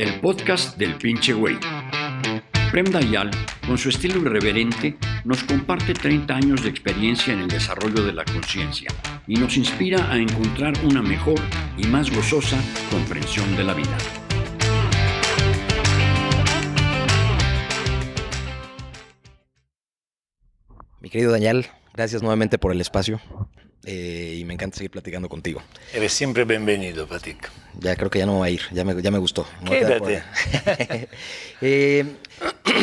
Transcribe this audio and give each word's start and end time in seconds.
el 0.00 0.18
podcast 0.18 0.78
del 0.78 0.94
pinche 0.94 1.34
güey. 1.34 1.58
Prem 2.70 2.86
Dayal, 2.86 3.30
con 3.66 3.76
su 3.76 3.90
estilo 3.90 4.18
irreverente, 4.22 4.96
nos 5.24 5.44
comparte 5.44 5.92
30 5.92 6.34
años 6.34 6.62
de 6.62 6.70
experiencia 6.70 7.34
en 7.34 7.40
el 7.40 7.48
desarrollo 7.48 8.02
de 8.02 8.14
la 8.14 8.24
conciencia 8.24 8.88
y 9.26 9.34
nos 9.34 9.58
inspira 9.58 10.10
a 10.10 10.16
encontrar 10.16 10.72
una 10.84 11.02
mejor 11.02 11.38
y 11.76 11.86
más 11.86 12.10
gozosa 12.10 12.58
comprensión 12.90 13.54
de 13.58 13.64
la 13.64 13.74
vida. 13.74 13.98
Mi 21.00 21.10
querido 21.10 21.30
Daniel, 21.30 21.66
gracias 21.92 22.22
nuevamente 22.22 22.56
por 22.56 22.72
el 22.72 22.80
espacio 22.80 23.20
eh, 23.84 24.36
y 24.38 24.44
me 24.44 24.54
encanta 24.54 24.76
seguir 24.76 24.90
platicando 24.90 25.28
contigo. 25.28 25.62
Eres 25.92 26.12
siempre 26.12 26.44
bienvenido, 26.44 27.06
Patic. 27.06 27.50
Ya 27.78 27.96
creo 27.96 28.10
que 28.10 28.18
ya 28.18 28.26
no 28.26 28.38
voy 28.38 28.48
a 28.48 28.50
ir, 28.50 28.62
ya 28.72 28.84
me, 28.84 29.00
ya 29.00 29.10
me 29.10 29.18
gustó. 29.18 29.46
Me 29.62 29.70
Quédate. 29.70 30.22
eh, 31.62 32.04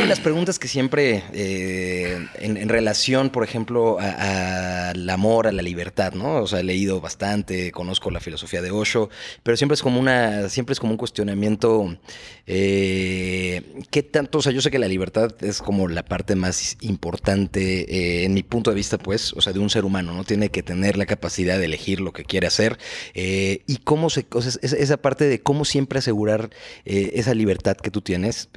las 0.06 0.20
preguntas 0.20 0.60
que 0.60 0.68
siempre, 0.68 1.24
eh, 1.34 2.28
en, 2.36 2.70
relación, 2.70 3.30
por 3.30 3.44
ejemplo, 3.44 3.98
al 4.00 5.10
amor, 5.10 5.48
a 5.48 5.52
la 5.52 5.62
libertad, 5.62 6.14
¿no? 6.14 6.36
O 6.36 6.48
sea, 6.48 6.60
he 6.60 6.64
leído 6.64 7.02
bastante, 7.02 7.72
conozco 7.72 8.12
la 8.12 8.20
filosofía 8.20 8.62
de 8.62 8.72
Osho, 8.72 9.10
pero 9.44 9.58
siempre 9.58 9.74
es 9.74 9.82
como 9.82 10.00
una, 10.00 10.50
siempre 10.50 10.74
es 10.74 10.80
como 10.80 10.92
un 10.92 10.98
cuestionamiento, 10.98 11.98
eh, 12.46 13.62
¿qué 13.90 14.04
tanto? 14.04 14.38
O 14.38 14.42
sea, 14.42 14.52
yo 14.52 14.62
sé 14.62 14.72
que 14.72 14.80
la 14.80 14.88
libertad 14.88 15.34
es 15.42 15.62
como 15.62 15.88
la 15.88 16.04
parte 16.04 16.36
más 16.36 16.78
importante, 16.82 18.22
eh, 18.22 18.26
en 18.26 18.34
mi 18.34 18.44
punto 18.44 18.70
de 18.72 18.76
vista, 18.76 18.98
pues, 18.98 19.34
o 19.34 19.42
sea, 19.42 19.54
de 19.54 19.60
un 19.60 19.70
ser 19.70 19.86
humano, 19.86 20.14
¿no? 20.14 20.24
Tiene 20.24 20.50
que 20.50 20.64
tener 20.64 20.98
la 20.98 21.06
capacidad 21.06 21.58
de 21.58 21.66
elegir 21.66 22.02
lo 22.02 22.14
que 22.14 22.24
quiere 22.24 22.48
hacer 22.48 22.78
y 23.14 23.78
cómo 23.84 24.10
se, 24.10 24.26
sea, 24.40 24.60
esa 24.62 24.98
parte 24.98 25.26
de 25.26 25.42
cómo 25.42 25.66
siempre 25.66 26.00
asegurar 26.00 26.50
esa 26.86 27.34
libertad 27.34 27.78
que 27.78 27.92
tú 27.92 28.02
tienes, 28.02 28.50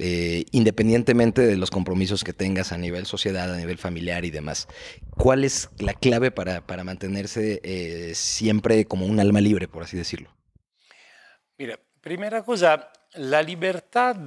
independientemente 0.51 0.90
de 0.91 1.57
los 1.57 1.71
compromisos 1.71 2.23
que 2.23 2.33
tengas 2.33 2.71
a 2.71 2.77
nivel 2.77 3.05
sociedad, 3.05 3.53
a 3.53 3.57
nivel 3.57 3.77
familiar 3.77 4.25
y 4.25 4.31
demás. 4.31 4.67
¿Cuál 5.17 5.43
es 5.43 5.69
la 5.79 5.93
clave 5.93 6.31
para, 6.31 6.65
para 6.65 6.83
mantenerse 6.83 7.61
eh, 7.63 8.13
siempre 8.15 8.85
como 8.85 9.05
un 9.05 9.19
alma 9.19 9.39
libre, 9.41 9.67
por 9.67 9.83
así 9.83 9.97
decirlo? 9.97 10.29
Mira, 11.57 11.79
primera 12.01 12.43
cosa, 12.43 12.91
la 13.13 13.41
libertad 13.41 14.17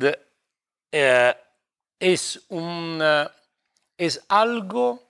eh, 0.91 1.35
es, 1.99 2.41
un, 2.49 3.03
es 3.99 4.25
algo 4.29 5.03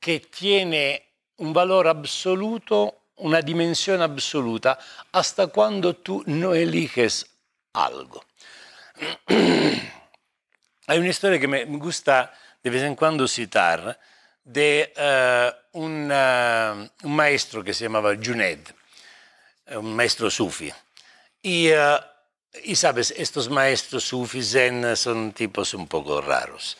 que 0.00 0.20
tiene 0.20 1.02
un 1.36 1.52
valor 1.52 1.88
absoluto, 1.88 3.02
una 3.16 3.42
dimensión 3.42 4.00
absoluta, 4.00 4.78
hasta 5.12 5.48
cuando 5.48 5.96
tú 5.96 6.22
no 6.26 6.54
eliges 6.54 7.26
algo. 7.74 8.24
Hay 10.90 10.98
una 10.98 11.10
historia 11.10 11.38
que 11.38 11.46
me 11.46 11.66
gusta 11.66 12.32
de 12.62 12.70
vez 12.70 12.82
en 12.82 12.94
cuando 12.94 13.28
citar 13.28 14.00
de 14.42 14.90
uh, 14.96 15.78
un, 15.78 16.10
uh, 16.10 17.06
un, 17.06 17.14
maestro 17.14 17.62
que 17.62 17.74
se 17.74 17.84
llamaba 17.84 18.16
Junaid, 18.16 18.60
un 19.72 19.94
maestro 19.94 20.30
sufi. 20.30 20.72
Y, 21.42 21.70
uh, 21.72 22.00
y, 22.64 22.74
sabes, 22.74 23.12
estos 23.14 23.50
maestros 23.50 24.02
sufis 24.02 24.52
zen 24.52 24.96
son 24.96 25.32
tipos 25.32 25.74
un 25.74 25.86
poco 25.86 26.22
raros. 26.22 26.78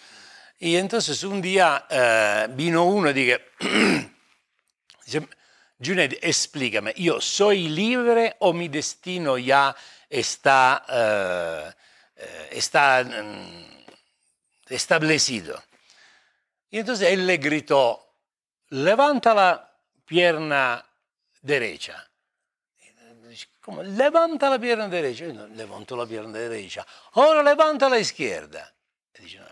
Y 0.59 0.77
entonces 0.77 1.23
un 1.23 1.43
día 1.43 1.85
vino 2.49 2.85
uno 2.85 3.11
y 3.11 3.13
dije, 3.13 3.45
dice, 5.05 5.29
Junaid, 5.85 6.15
explícame, 6.23 6.95
¿yo 6.97 7.21
soy 7.21 7.69
libre 7.69 8.37
o 8.39 8.55
mi 8.55 8.69
destino 8.69 9.37
ya 9.37 9.77
está... 10.09 11.77
está 12.51 13.05
um, 13.05 13.78
establecido. 14.69 15.63
Y 16.71 16.79
entonces 16.79 17.09
él 17.11 17.27
le 17.27 17.39
gritó, 17.39 18.15
levanta 18.71 19.35
la 19.35 19.71
pierna 20.05 20.85
derecha. 21.43 22.05
¿Cómo? 23.61 23.83
Levanta 23.83 24.49
la 24.49 24.59
pierna 24.59 24.89
derecha. 24.89 25.27
No, 25.27 25.47
levanto 25.49 25.97
la 25.97 26.07
pierna 26.07 26.39
derecha. 26.39 26.87
Ahora 27.13 27.43
levanta 27.43 27.89
la 27.89 27.99
izquierda. 27.99 28.73
Y 29.19 29.23
dice, 29.23 29.39
no, 29.39 29.47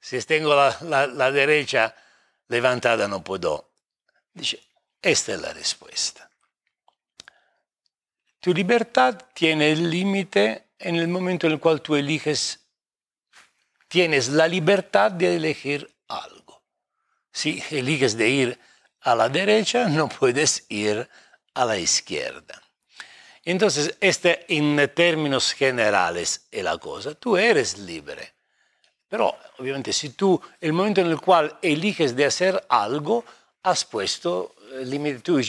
si 0.00 0.20
tengo 0.22 0.54
la, 0.54 0.76
la, 0.82 1.06
la, 1.06 1.30
derecha 1.32 1.94
levantada 2.48 3.08
no 3.08 3.22
puedo. 3.22 3.70
Dice, 4.32 4.60
esta 5.00 5.34
es 5.34 5.40
la 5.40 5.52
respuesta. 5.52 6.28
Tu 8.40 8.54
libertad 8.54 9.20
tiene 9.34 9.72
el 9.72 9.90
límite 9.90 10.68
en 10.78 10.96
el 10.96 11.08
momento 11.08 11.46
en 11.46 11.54
el 11.54 11.60
cual 11.60 11.82
tú 11.82 11.96
eliges 11.96 12.60
tienes 13.88 14.28
la 14.28 14.46
libertad 14.46 15.10
de 15.10 15.36
elegir 15.36 15.90
algo. 16.06 16.62
Si 17.32 17.62
eliges 17.70 18.16
de 18.16 18.28
ir 18.28 18.58
a 19.00 19.14
la 19.14 19.28
derecha, 19.28 19.88
no 19.88 20.08
puedes 20.08 20.66
ir 20.68 21.08
a 21.54 21.64
la 21.64 21.78
izquierda. 21.78 22.62
Entonces, 23.44 23.96
este 24.00 24.44
en 24.54 24.90
términos 24.94 25.52
generales 25.52 26.46
es 26.50 26.62
la 26.62 26.76
cosa. 26.78 27.14
Tú 27.14 27.36
eres 27.36 27.78
libre. 27.78 28.34
Pero, 29.08 29.34
obviamente, 29.58 29.92
si 29.92 30.10
tú, 30.10 30.40
el 30.60 30.74
momento 30.74 31.00
en 31.00 31.06
el 31.06 31.20
cual 31.20 31.58
eliges 31.62 32.14
de 32.14 32.26
hacer 32.26 32.62
algo, 32.68 33.24
has 33.62 33.84
puesto 33.86 34.54
límite. 34.84 35.20
Tú 35.20 35.40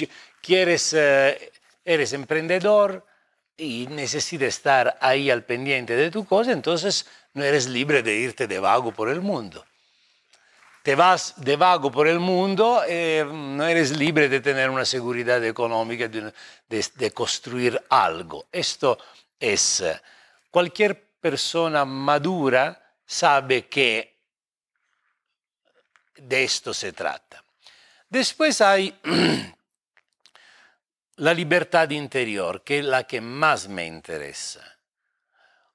quieres, 0.41 0.93
eh, 0.93 1.51
eres 1.83 2.13
emprendedor 2.13 3.05
y 3.59 3.87
necesitas 3.87 4.47
estar 4.47 4.97
ahí 5.01 5.29
al 5.29 5.43
pendiente 5.43 5.95
de 5.95 6.09
tu 6.09 6.25
cosa, 6.25 6.51
entonces 6.51 7.05
no 7.33 7.43
eres 7.43 7.67
libre 7.67 8.01
de 8.01 8.15
irte 8.15 8.47
de 8.47 8.59
vago 8.59 8.91
por 8.91 9.09
el 9.09 9.21
mundo. 9.21 9.65
Te 10.81 10.95
vas 10.95 11.33
de 11.37 11.57
vago 11.57 11.91
por 11.91 12.07
el 12.07 12.19
mundo, 12.19 12.81
eh, 12.87 13.25
no 13.29 13.65
eres 13.65 13.95
libre 13.97 14.29
de 14.29 14.39
tener 14.39 14.69
una 14.69 14.85
seguridad 14.85 15.43
económica, 15.43 16.07
de, 16.07 16.33
de, 16.69 16.85
de 16.95 17.11
construir 17.11 17.79
algo. 17.89 18.45
Esto 18.51 18.97
es, 19.39 19.83
cualquier 20.49 21.09
persona 21.19 21.83
madura 21.83 22.81
sabe 23.05 23.67
que 23.67 24.15
de 26.15 26.43
esto 26.43 26.73
se 26.73 26.93
trata. 26.93 27.43
Después 28.09 28.61
hay 28.61 28.97
la 31.19 31.33
libertad 31.33 31.89
interior, 31.89 32.63
que 32.63 32.79
es 32.79 32.85
la 32.85 33.03
que 33.03 33.19
más 33.19 33.67
me 33.67 33.85
interesa. 33.85 34.61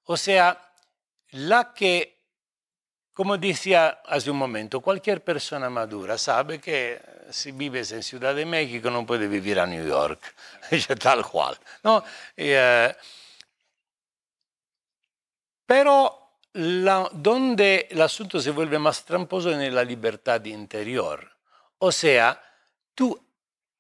O 0.05 0.17
sea, 0.17 0.73
la 1.33 1.75
que, 1.75 2.19
como 3.13 3.37
decía 3.37 4.01
hace 4.07 4.31
un 4.31 4.39
momento, 4.39 4.81
cualquier 4.81 5.23
persona 5.23 5.69
madura 5.69 6.17
sabe 6.17 6.61
que 6.61 7.01
si 7.31 7.53
vives 7.53 7.93
en 7.93 8.03
Ciudad 8.03 8.35
de 8.35 8.47
México 8.47 8.91
no 8.91 9.05
puede 9.05 9.29
vivir 9.29 9.61
a 9.61 9.67
New 9.67 9.87
York, 9.87 10.35
tal 11.01 11.25
cual. 11.27 11.59
¿no? 11.83 12.03
Eh, 12.37 12.95
pero 15.67 16.39
la, 16.55 17.11
donde 17.13 17.89
el 17.91 18.01
asunto 18.01 18.41
se 18.41 18.51
vuelve 18.51 18.79
más 18.79 19.05
tramposo 19.05 19.51
es 19.51 19.59
en 19.59 19.75
la 19.75 19.85
libertad 19.85 20.43
interior. 20.47 21.31
O 21.79 21.93
sea, 21.93 22.41
tú 22.95 23.21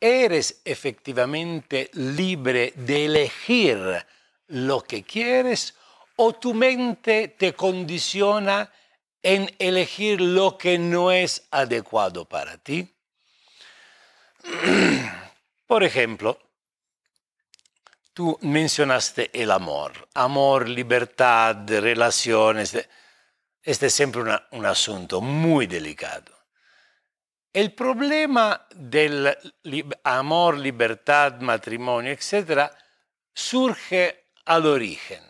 eres 0.04 0.60
efectivamente 0.66 1.90
libre 1.94 2.74
de 2.76 3.06
elegir 3.06 4.06
lo 4.48 4.82
que 4.82 5.02
quieres 5.02 5.74
o 6.16 6.34
tu 6.34 6.52
mente 6.52 7.28
te 7.28 7.54
condiciona 7.54 8.70
en 9.22 9.50
elegir 9.58 10.20
lo 10.20 10.58
que 10.58 10.78
no 10.78 11.10
es 11.10 11.46
adecuado 11.50 12.26
para 12.26 12.58
ti? 12.58 12.86
Por 15.66 15.82
ejemplo, 15.82 16.38
tú 18.12 18.38
mencionaste 18.42 19.30
el 19.32 19.50
amor, 19.50 20.06
amor, 20.12 20.68
libertad, 20.68 21.56
relaciones. 21.66 22.76
Este 23.62 23.86
es 23.86 23.94
siempre 23.94 24.22
un 24.50 24.66
asunto 24.66 25.22
muy 25.22 25.66
delicado. 25.66 26.33
El 27.54 27.72
problema 27.72 28.66
del 28.74 29.38
amor, 30.02 30.58
libertad, 30.58 31.40
matrimonio, 31.40 32.10
etc., 32.10 32.68
surge 33.32 34.32
al 34.46 34.66
origen. 34.66 35.22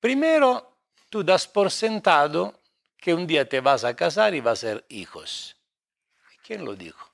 Primero, 0.00 0.78
tú 1.10 1.22
das 1.22 1.46
por 1.46 1.70
sentado 1.70 2.62
que 2.96 3.12
un 3.12 3.26
día 3.26 3.46
te 3.46 3.60
vas 3.60 3.84
a 3.84 3.94
casar 3.94 4.34
y 4.34 4.40
va 4.40 4.52
a 4.52 4.56
ser 4.56 4.86
hijos. 4.88 5.54
¿Quién 6.42 6.64
lo 6.64 6.74
dijo? 6.74 7.12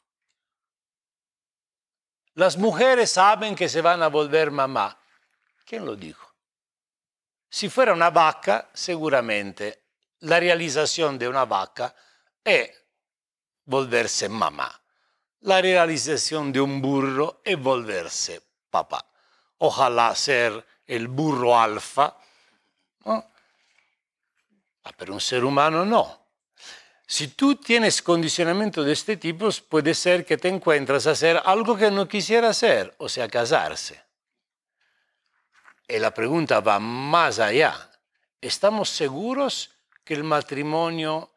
Las 2.34 2.56
mujeres 2.56 3.10
saben 3.10 3.56
que 3.56 3.68
se 3.68 3.80
van 3.80 4.00
a 4.00 4.06
volver 4.06 4.52
mamá. 4.52 4.96
¿Quién 5.64 5.84
lo 5.84 5.96
dijo? 5.96 6.32
Si 7.50 7.68
fuera 7.68 7.92
una 7.92 8.10
vaca, 8.10 8.70
seguramente 8.72 9.86
la 10.20 10.38
realización 10.38 11.18
de 11.18 11.26
una 11.26 11.44
vaca 11.44 11.92
es 12.44 12.85
volverse 13.66 14.28
mamá. 14.28 14.80
La 15.40 15.60
realización 15.60 16.52
de 16.52 16.60
un 16.60 16.80
burro 16.80 17.40
es 17.44 17.60
volverse 17.60 18.42
papá. 18.70 19.04
Ojalá 19.58 20.14
ser 20.14 20.64
el 20.86 21.08
burro 21.08 21.58
alfa. 21.58 22.16
¿no? 23.04 23.24
Ah, 24.84 24.92
pero 24.96 25.14
un 25.14 25.20
ser 25.20 25.44
humano 25.44 25.84
no. 25.84 26.26
Si 27.06 27.28
tú 27.28 27.54
tienes 27.54 28.02
condicionamiento 28.02 28.82
de 28.82 28.92
este 28.92 29.16
tipo, 29.16 29.48
puede 29.68 29.94
ser 29.94 30.24
que 30.24 30.36
te 30.36 30.48
encuentras 30.48 31.06
a 31.06 31.12
hacer 31.12 31.40
algo 31.44 31.76
que 31.76 31.90
no 31.90 32.08
quisiera 32.08 32.48
hacer, 32.48 32.92
o 32.98 33.08
sea, 33.08 33.28
casarse. 33.28 34.02
Y 35.86 35.98
la 35.98 36.12
pregunta 36.12 36.58
va 36.60 36.80
más 36.80 37.38
allá. 37.38 37.90
¿Estamos 38.40 38.90
seguros 38.90 39.70
que 40.02 40.14
el 40.14 40.24
matrimonio 40.24 41.30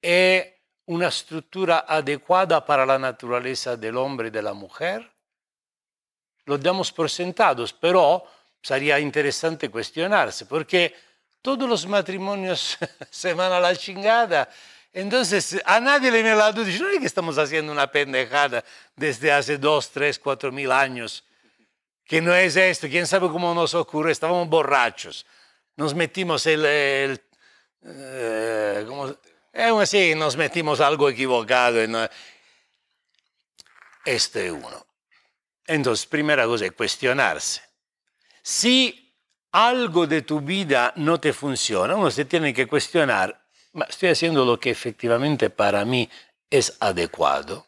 es 0.00 0.53
una 0.86 1.08
estructura 1.08 1.84
adecuada 1.88 2.64
para 2.64 2.84
la 2.84 2.98
naturaleza 2.98 3.76
del 3.76 3.96
hombre 3.96 4.28
y 4.28 4.30
de 4.30 4.42
la 4.42 4.52
mujer? 4.52 5.10
Lo 6.44 6.58
damos 6.58 6.92
por 6.92 7.08
sentados, 7.08 7.72
pero 7.72 8.24
sería 8.62 8.98
interesante 9.00 9.70
cuestionarse, 9.70 10.46
porque 10.46 10.94
todos 11.40 11.68
los 11.68 11.86
matrimonios 11.86 12.76
se 13.10 13.34
van 13.34 13.52
a 13.52 13.60
la 13.60 13.74
chingada 13.76 14.48
entonces, 14.94 15.60
a 15.64 15.80
nadie 15.80 16.08
le 16.08 16.22
viene 16.22 16.36
la 16.36 16.52
duda, 16.52 16.70
no 16.78 16.88
es 16.88 17.00
que 17.00 17.06
estamos 17.06 17.36
haciendo 17.36 17.72
una 17.72 17.90
pendejada 17.90 18.64
desde 18.94 19.32
hace 19.32 19.58
dos, 19.58 19.90
tres, 19.90 20.20
cuatro 20.20 20.52
mil 20.52 20.70
años, 20.70 21.24
que 22.04 22.20
no 22.20 22.32
es 22.32 22.54
esto, 22.54 22.86
quién 22.88 23.04
sabe 23.04 23.28
cómo 23.28 23.52
nos 23.52 23.74
ocurre, 23.74 24.12
estábamos 24.12 24.48
borrachos, 24.48 25.26
nos 25.76 25.96
metimos 25.96 26.46
el, 26.46 26.64
el 26.64 27.20
eh, 27.82 28.86
eh, 29.54 29.86
sí, 29.86 30.14
nos 30.14 30.36
metimos 30.36 30.80
algo 30.80 31.08
equivocado. 31.08 31.80
En, 31.80 31.96
este 34.04 34.46
es 34.46 34.52
uno. 34.52 34.86
Entonces, 35.66 36.06
primera 36.06 36.44
cosa 36.44 36.66
es 36.66 36.72
cuestionarse. 36.72 37.62
Si 38.42 39.16
algo 39.52 40.06
de 40.06 40.22
tu 40.22 40.40
vida 40.40 40.92
no 40.96 41.18
te 41.18 41.32
funciona, 41.32 41.96
uno 41.96 42.10
se 42.10 42.24
tiene 42.24 42.52
que 42.52 42.66
cuestionar 42.66 43.44
estoy 43.88 44.10
haciendo 44.10 44.44
lo 44.44 44.58
que 44.58 44.70
efectivamente 44.70 45.50
para 45.50 45.84
mí 45.84 46.08
es 46.48 46.76
adecuado. 46.80 47.66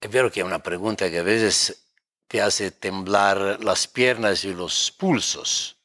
Es 0.00 0.10
vero 0.10 0.30
que 0.30 0.40
es 0.40 0.46
una 0.46 0.62
pregunta 0.62 1.10
que 1.10 1.18
a 1.18 1.22
veces 1.22 1.86
te 2.26 2.42
hace 2.42 2.70
temblar 2.70 3.62
las 3.62 3.86
piernas 3.86 4.44
y 4.44 4.52
los 4.52 4.90
pulsos, 4.92 5.76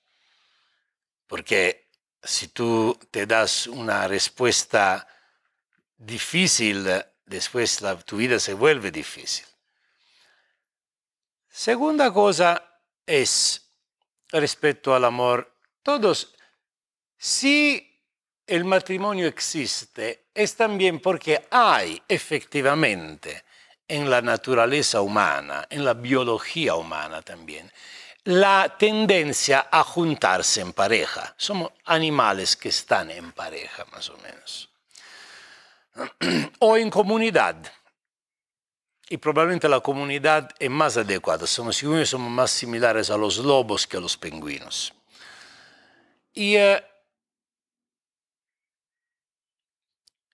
porque 1.28 1.79
si 2.24 2.50
tú 2.50 2.98
te 3.12 3.26
das 3.26 3.68
una 3.68 4.08
respuesta 4.08 5.08
difícil, 5.98 6.88
después 7.26 7.84
tu 8.06 8.18
vida 8.18 8.40
se 8.40 8.54
vuelve 8.54 8.92
difícil. 8.92 9.46
Segunda 11.48 12.12
cosa 12.14 12.82
es 13.06 13.70
respecto 14.32 14.94
al 14.94 15.06
amor. 15.06 15.56
Todos 15.84 16.34
si 17.22 18.02
el 18.48 18.64
matrimonio 18.64 19.28
existe, 19.28 20.30
es 20.34 20.56
también 20.56 21.02
porque 21.02 21.48
hay 21.52 22.02
efectivamente 22.08 23.44
en 23.86 24.10
la 24.10 24.22
naturaleza 24.22 25.02
humana, 25.02 25.68
en 25.70 25.84
la 25.84 25.94
biología 25.94 26.76
humana 26.76 27.22
también, 27.22 27.70
la 28.24 28.76
tendencia 28.78 29.68
a 29.72 29.84
juntarse 29.84 30.62
en 30.62 30.74
pareja. 30.74 31.34
Somos 31.38 31.72
animales 31.86 32.56
que 32.56 32.70
están 32.70 33.12
en 33.12 33.32
pareja, 33.32 33.86
más 33.92 34.10
o 34.10 34.18
menos. 34.18 34.70
o 36.60 36.78
en 36.78 36.90
comunidad. 36.90 37.56
Y 39.10 39.18
probablemente 39.18 39.68
la 39.68 39.80
comunidad 39.80 40.50
es 40.60 40.70
más 40.70 40.98
adecuada. 40.98 41.48
Somos, 41.48 41.78
somos 41.78 42.32
más 42.32 42.52
similares 42.52 43.10
a 43.10 43.18
los 43.18 43.38
lobos 43.38 43.88
que 43.88 43.98
a 43.98 44.00
los 44.00 44.16
pingüinos. 44.18 44.94
Y 46.34 46.56
eh, 46.56 46.84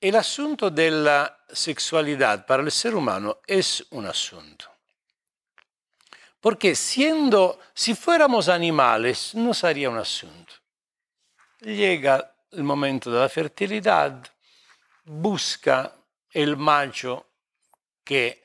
El 0.06 0.16
asunto 0.16 0.70
de 0.70 0.92
la 0.92 1.36
sexualidad 1.52 2.46
para 2.46 2.62
el 2.62 2.72
ser 2.72 2.94
humano 2.94 3.40
es 3.48 3.84
un 3.90 4.06
asunto. 4.06 4.75
Porque 6.46 6.76
siendo, 6.76 7.58
si 7.74 7.96
fuéramos 7.96 8.50
animales, 8.50 9.34
no 9.34 9.52
sería 9.52 9.90
un 9.90 9.98
asunto. 9.98 10.54
Llega 11.62 12.36
el 12.52 12.62
momento 12.62 13.10
de 13.10 13.20
la 13.20 13.30
fertilidad, 13.30 14.24
busca 15.06 15.92
el 16.30 16.56
macho 16.56 17.26
que, 18.04 18.44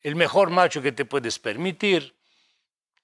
el 0.00 0.16
mejor 0.16 0.50
macho 0.50 0.82
que 0.82 0.90
te 0.90 1.04
puedes 1.04 1.38
permitir, 1.38 2.12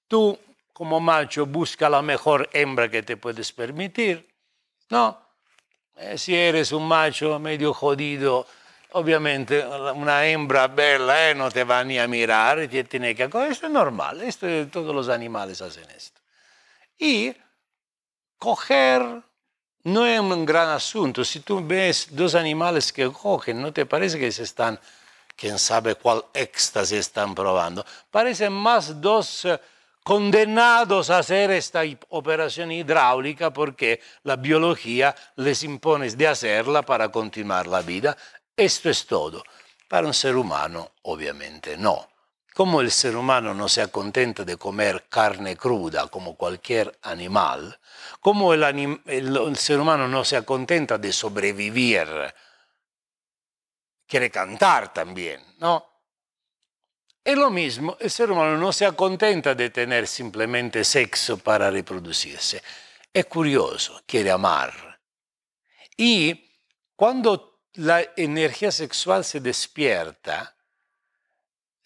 tú 0.05 0.37
como 0.73 0.99
macho 0.99 1.45
busca 1.45 1.89
la 1.89 2.01
mejor 2.01 2.49
hembra 2.51 2.91
que 2.91 3.03
te 3.03 3.15
puedes 3.15 3.53
permitir, 3.53 4.27
¿no? 4.89 5.17
Eh, 5.95 6.17
si 6.17 6.35
eres 6.35 6.73
un 6.73 6.85
macho 6.85 7.39
medio 7.39 7.73
jodido, 7.73 8.45
obviamente 8.91 9.65
una 9.65 10.25
hembra 10.25 10.67
bella 10.67 11.31
eh, 11.31 11.35
no 11.35 11.51
te 11.51 11.63
va 11.63 11.83
ni 11.83 11.99
a 11.99 12.07
mirar, 12.07 12.63
y 12.63 12.83
tiene 12.83 13.15
que... 13.15 13.23
Esto 13.23 13.45
es 13.45 13.69
normal, 13.69 14.21
esto, 14.21 14.47
todos 14.71 14.95
los 14.95 15.09
animales 15.09 15.61
hacen 15.61 15.89
esto. 15.91 16.19
Y 16.97 17.33
coger 18.37 19.23
no 19.83 20.05
es 20.05 20.19
un 20.19 20.45
gran 20.45 20.69
asunto. 20.69 21.23
Si 21.23 21.39
tú 21.41 21.65
ves 21.65 22.07
dos 22.11 22.35
animales 22.35 22.91
que 22.91 23.09
cogen, 23.11 23.61
¿no 23.61 23.71
te 23.71 23.85
parece 23.85 24.19
que 24.19 24.31
se 24.31 24.43
están, 24.43 24.79
quién 25.35 25.57
sabe 25.57 25.95
cuál 25.95 26.25
éxtasis 26.33 26.99
están 26.99 27.33
probando? 27.33 27.85
Parecen 28.11 28.53
más 28.53 28.99
dos 28.99 29.45
eh, 29.45 29.59
condenados 30.03 31.09
a 31.09 31.19
hacer 31.19 31.51
esta 31.51 31.81
operación 32.09 32.71
hidráulica 32.71 33.51
porque 33.53 34.01
la 34.23 34.35
biología 34.35 35.15
les 35.35 35.63
impone 35.63 36.09
de 36.09 36.27
hacerla 36.27 36.81
para 36.81 37.09
continuar 37.09 37.67
la 37.67 37.81
vida. 37.81 38.17
Esto 38.59 38.89
es 38.89 39.05
todo. 39.05 39.41
Para 39.87 40.05
un 40.05 40.13
ser 40.13 40.35
humano, 40.35 40.91
obviamente 41.03 41.77
no. 41.77 42.09
Como 42.53 42.81
el 42.81 42.91
ser 42.91 43.15
humano 43.15 43.53
no 43.53 43.69
se 43.69 43.87
contenta 43.89 44.43
de 44.43 44.57
comer 44.57 45.07
carne 45.07 45.55
cruda 45.55 46.07
como 46.07 46.35
cualquier 46.35 46.99
animal, 47.03 47.79
como 48.19 48.53
el, 48.53 49.55
ser 49.55 49.79
humano 49.79 50.09
no 50.09 50.25
se 50.25 50.43
contenta 50.43 50.97
de 50.97 51.13
sobrevivir, 51.13 52.09
quiere 54.05 54.29
cantar 54.29 54.93
también, 54.93 55.41
¿no? 55.59 55.85
Es 57.23 57.37
lo 57.37 57.49
mismo, 57.49 57.95
el 57.97 58.11
ser 58.11 58.29
humano 58.29 58.57
no 58.57 58.73
se 58.73 58.91
contenta 58.91 59.55
de 59.55 59.69
tener 59.69 60.05
simplemente 60.05 60.83
sexo 60.83 61.37
para 61.37 61.71
reproducirse. 61.71 62.61
Es 63.13 63.25
curioso, 63.27 64.01
quiere 64.05 64.31
amar. 64.31 64.99
Y 65.95 66.45
cuando 66.97 67.48
la 67.73 68.01
energía 68.15 68.71
sexual 68.71 69.23
se 69.23 69.39
despierta, 69.39 70.55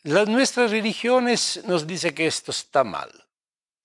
las 0.03 0.27
nuestras 0.27 0.71
religiones 0.71 1.61
nos 1.65 1.87
dicen 1.87 2.13
que 2.13 2.27
esto 2.27 2.51
está 2.51 2.83
mal 2.83 3.09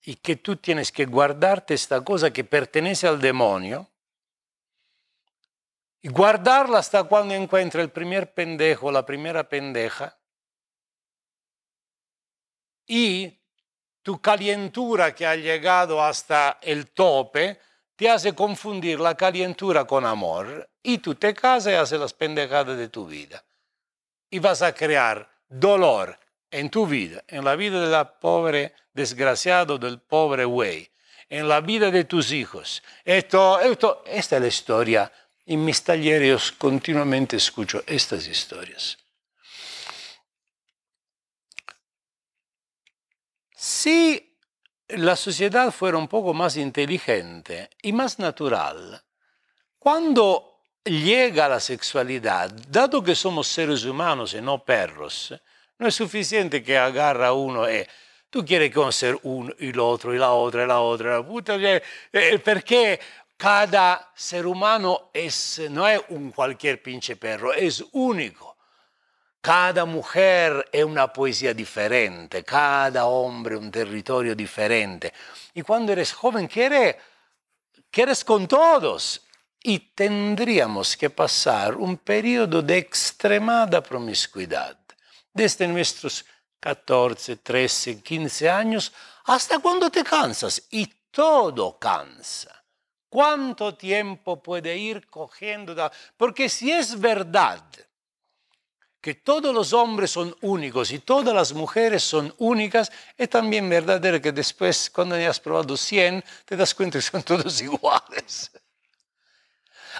y 0.03 0.15
que 0.15 0.35
tú 0.35 0.57
tienes 0.57 0.91
que 0.91 1.05
guardarte 1.05 1.73
esta 1.73 2.01
cosa 2.03 2.31
que 2.31 2.43
pertenece 2.43 3.07
al 3.07 3.21
demonio 3.21 3.89
y 6.01 6.09
guardarla 6.09 6.79
hasta 6.79 7.03
cuando 7.03 7.33
encuentra 7.33 7.81
el 7.81 7.89
primer 7.89 8.33
pendejo, 8.33 8.91
la 8.91 9.05
primera 9.05 9.47
pendeja 9.47 10.17
y 12.85 13.39
tu 14.01 14.19
calentura 14.19 15.13
que 15.13 15.25
ha 15.25 15.35
llegado 15.35 16.03
hasta 16.03 16.57
el 16.61 16.91
tope 16.91 17.59
te 17.95 18.09
hace 18.09 18.33
confundir 18.33 18.99
la 18.99 19.15
calentura 19.15 19.85
con 19.85 20.05
amor 20.05 20.68
y 20.81 20.99
tú 20.99 21.15
te 21.15 21.33
casas 21.33 21.73
y 21.73 21.75
haces 21.75 21.99
las 21.99 22.13
pendejadas 22.13 22.77
de 22.77 22.89
tu 22.89 23.05
vida. 23.05 23.43
Y 24.29 24.39
vas 24.39 24.61
a 24.61 24.73
crear 24.73 25.29
dolor 25.47 26.19
en 26.51 26.69
tu 26.69 26.87
vida, 26.87 27.23
en 27.27 27.43
la 27.43 27.55
vida 27.55 27.87
del 27.87 28.07
pobre 28.19 28.73
desgraciado, 28.93 29.77
del 29.77 29.99
pobre 29.99 30.45
güey, 30.45 30.89
en 31.29 31.47
la 31.47 31.61
vida 31.61 31.91
de 31.91 32.05
tus 32.05 32.31
hijos. 32.31 32.83
Esto, 33.03 33.59
esto, 33.59 34.03
esta 34.05 34.37
es 34.37 34.41
la 34.41 34.47
historia. 34.47 35.11
En 35.45 35.65
mis 35.65 35.83
talleres 35.83 36.51
continuamente 36.51 37.37
escucho 37.37 37.83
estas 37.87 38.27
historias. 38.27 38.97
Si 43.55 44.37
la 44.87 45.15
sociedad 45.15 45.71
fuera 45.71 45.97
un 45.97 46.07
poco 46.07 46.33
más 46.33 46.55
inteligente 46.55 47.69
y 47.81 47.93
más 47.93 48.17
natural, 48.19 49.03
cuando 49.77 50.48
llega 50.91 51.47
la 51.47 51.59
sexualidad, 51.59 52.51
dado 52.67 53.03
que 53.03 53.15
somos 53.15 53.47
seres 53.47 53.83
humanos 53.85 54.33
y 54.33 54.41
no 54.41 54.63
perros, 54.63 55.33
no 55.77 55.87
es 55.87 55.95
suficiente 55.95 56.63
que 56.63 56.77
agarra 56.77 57.33
uno 57.33 57.69
y 57.69 57.85
tú 58.29 58.45
quieres 58.45 58.73
conocer 58.73 59.17
uno 59.23 59.53
y 59.59 59.69
el 59.69 59.79
otro 59.79 60.13
y 60.13 60.17
la 60.17 60.31
otra 60.31 60.63
y 60.63 60.67
la 60.67 60.79
otra, 60.79 61.23
puta, 61.23 61.55
eh, 61.57 62.41
porque 62.43 62.99
cada 63.37 64.11
ser 64.15 64.45
humano 64.45 65.11
es, 65.13 65.61
no 65.69 65.87
es 65.87 66.01
un 66.09 66.31
cualquier 66.31 66.81
pinche 66.81 67.15
perro, 67.15 67.53
es 67.53 67.83
único. 67.93 68.57
cada 69.41 69.85
mujer 69.85 70.67
es 70.71 70.83
una 70.83 71.13
poesía 71.13 71.53
diferente, 71.53 72.43
cada 72.43 73.05
hombre 73.05 73.55
un 73.55 73.71
territorio 73.71 74.35
diferente. 74.35 75.13
Y 75.53 75.61
cuando 75.61 75.93
eres 75.93 76.11
joven 76.11 76.47
quieres, 76.47 76.97
quieres 77.89 78.25
con 78.25 78.47
todos. 78.47 79.21
Y 79.61 79.79
tendríamos 79.79 80.95
que 80.95 81.09
pasar 81.09 81.75
un 81.75 81.97
periodo 81.97 82.61
de 82.61 82.77
extremada 82.77 83.81
promiscuidad, 83.83 84.77
desde 85.33 85.67
nuestros 85.67 86.25
14, 86.59 87.37
13, 87.37 88.01
15 88.01 88.49
años 88.49 88.91
hasta 89.25 89.59
cuando 89.59 89.89
te 89.89 90.03
cansas. 90.03 90.63
Y 90.71 90.85
todo 91.11 91.77
cansa. 91.77 92.63
¿Cuánto 93.09 93.75
tiempo 93.75 94.41
puede 94.41 94.77
ir 94.77 95.07
cogiendo? 95.07 95.91
Porque 96.15 96.47
si 96.47 96.71
es 96.71 96.99
verdad 96.99 97.63
que 99.01 99.15
todos 99.15 99.53
los 99.53 99.73
hombres 99.73 100.11
son 100.11 100.35
únicos 100.41 100.91
y 100.91 100.99
todas 100.99 101.33
las 101.33 101.53
mujeres 101.53 102.03
son 102.03 102.33
únicas, 102.37 102.91
es 103.17 103.29
también 103.29 103.67
verdadero 103.69 104.21
que 104.21 104.31
después, 104.31 104.89
cuando 104.89 105.17
ya 105.17 105.29
has 105.29 105.39
probado 105.39 105.75
100, 105.75 106.23
te 106.45 106.55
das 106.55 106.75
cuenta 106.75 106.99
que 106.99 107.01
son 107.01 107.23
todos 107.23 107.61
iguales. 107.61 108.51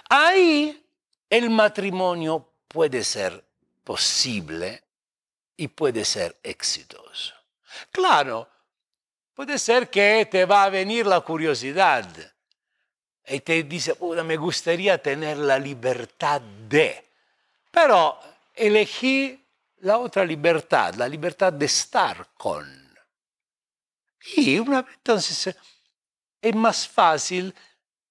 Ahí 0.08 0.86
el 1.30 1.50
matrimonio 1.50 2.54
puede 2.68 3.04
ser 3.04 3.44
posible 3.84 4.84
y 5.58 5.68
puede 5.68 6.06
ser 6.06 6.38
exitoso. 6.44 7.34
Claro, 7.92 8.48
puede 9.34 9.58
ser 9.58 9.90
que 9.90 10.28
te 10.30 10.46
va 10.46 10.64
a 10.64 10.70
venir 10.70 11.06
la 11.06 11.22
curiosidad 11.22 12.08
y 13.28 13.40
te 13.42 13.64
dice, 13.64 13.96
me 14.24 14.38
gustaría 14.38 15.02
tener 15.02 15.38
la 15.38 15.60
libertad 15.60 16.42
de, 16.42 17.10
pero 17.72 18.20
elegí 18.56 19.46
la 19.82 19.98
otra 19.98 20.26
libertad, 20.26 20.96
la 20.96 21.08
libertad 21.08 21.54
de 21.54 21.66
estar 21.66 22.30
con. 22.36 22.90
Y 24.36 24.60
una, 24.60 24.80
entonces 24.80 25.56
es 26.42 26.56
más 26.56 26.88
fácil 26.88 27.54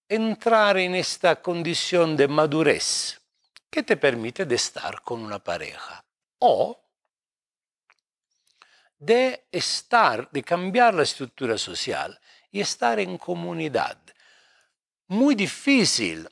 entrar 0.08 0.78
en 0.78 0.94
esta 0.94 1.42
condición 1.42 2.16
de 2.16 2.28
madurez 2.28 3.20
que 3.70 3.82
te 3.82 3.96
permite 3.96 4.46
de 4.46 4.54
estar 4.54 5.02
con 5.02 5.20
una 5.20 5.38
pareja 5.38 6.02
o 6.38 6.80
de 8.98 9.46
estar, 9.52 10.30
de 10.30 10.42
cambiar 10.42 10.94
la 10.94 11.02
estructura 11.02 11.58
social 11.58 12.18
y 12.50 12.60
estar 12.60 12.98
en 12.98 13.18
comunidad 13.18 13.98
muy 15.08 15.34
difícil. 15.34 16.28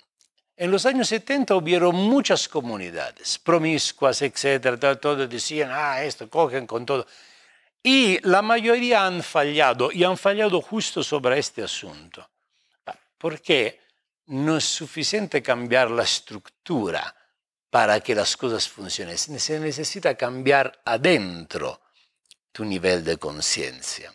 En 0.56 0.70
los 0.70 0.86
años 0.86 1.08
70 1.08 1.54
hubieron 1.54 1.94
muchas 1.94 2.48
comunidades, 2.48 3.38
promiscuas, 3.38 4.22
etcétera, 4.22 4.98
todos 4.98 5.28
decían, 5.28 5.70
ah, 5.72 6.02
esto, 6.02 6.30
cogen 6.30 6.66
con 6.66 6.86
todo. 6.86 7.06
Y 7.82 8.18
la 8.26 8.40
mayoría 8.42 9.04
han 9.04 9.22
fallado, 9.22 9.92
y 9.92 10.02
han 10.02 10.16
fallado 10.16 10.60
justo 10.62 11.02
sobre 11.02 11.38
este 11.38 11.62
asunto. 11.62 12.26
Porque 13.18 13.80
no 14.26 14.56
es 14.56 14.64
suficiente 14.64 15.42
cambiar 15.42 15.90
la 15.90 16.02
estructura 16.02 17.14
para 17.70 18.00
que 18.00 18.14
las 18.14 18.36
cosas 18.36 18.68
funcionen. 18.68 19.18
Se 19.18 19.60
necesita 19.60 20.16
cambiar 20.16 20.80
adentro 20.84 21.82
tu 22.52 22.64
nivel 22.64 23.04
de 23.04 23.18
conciencia. 23.18 24.14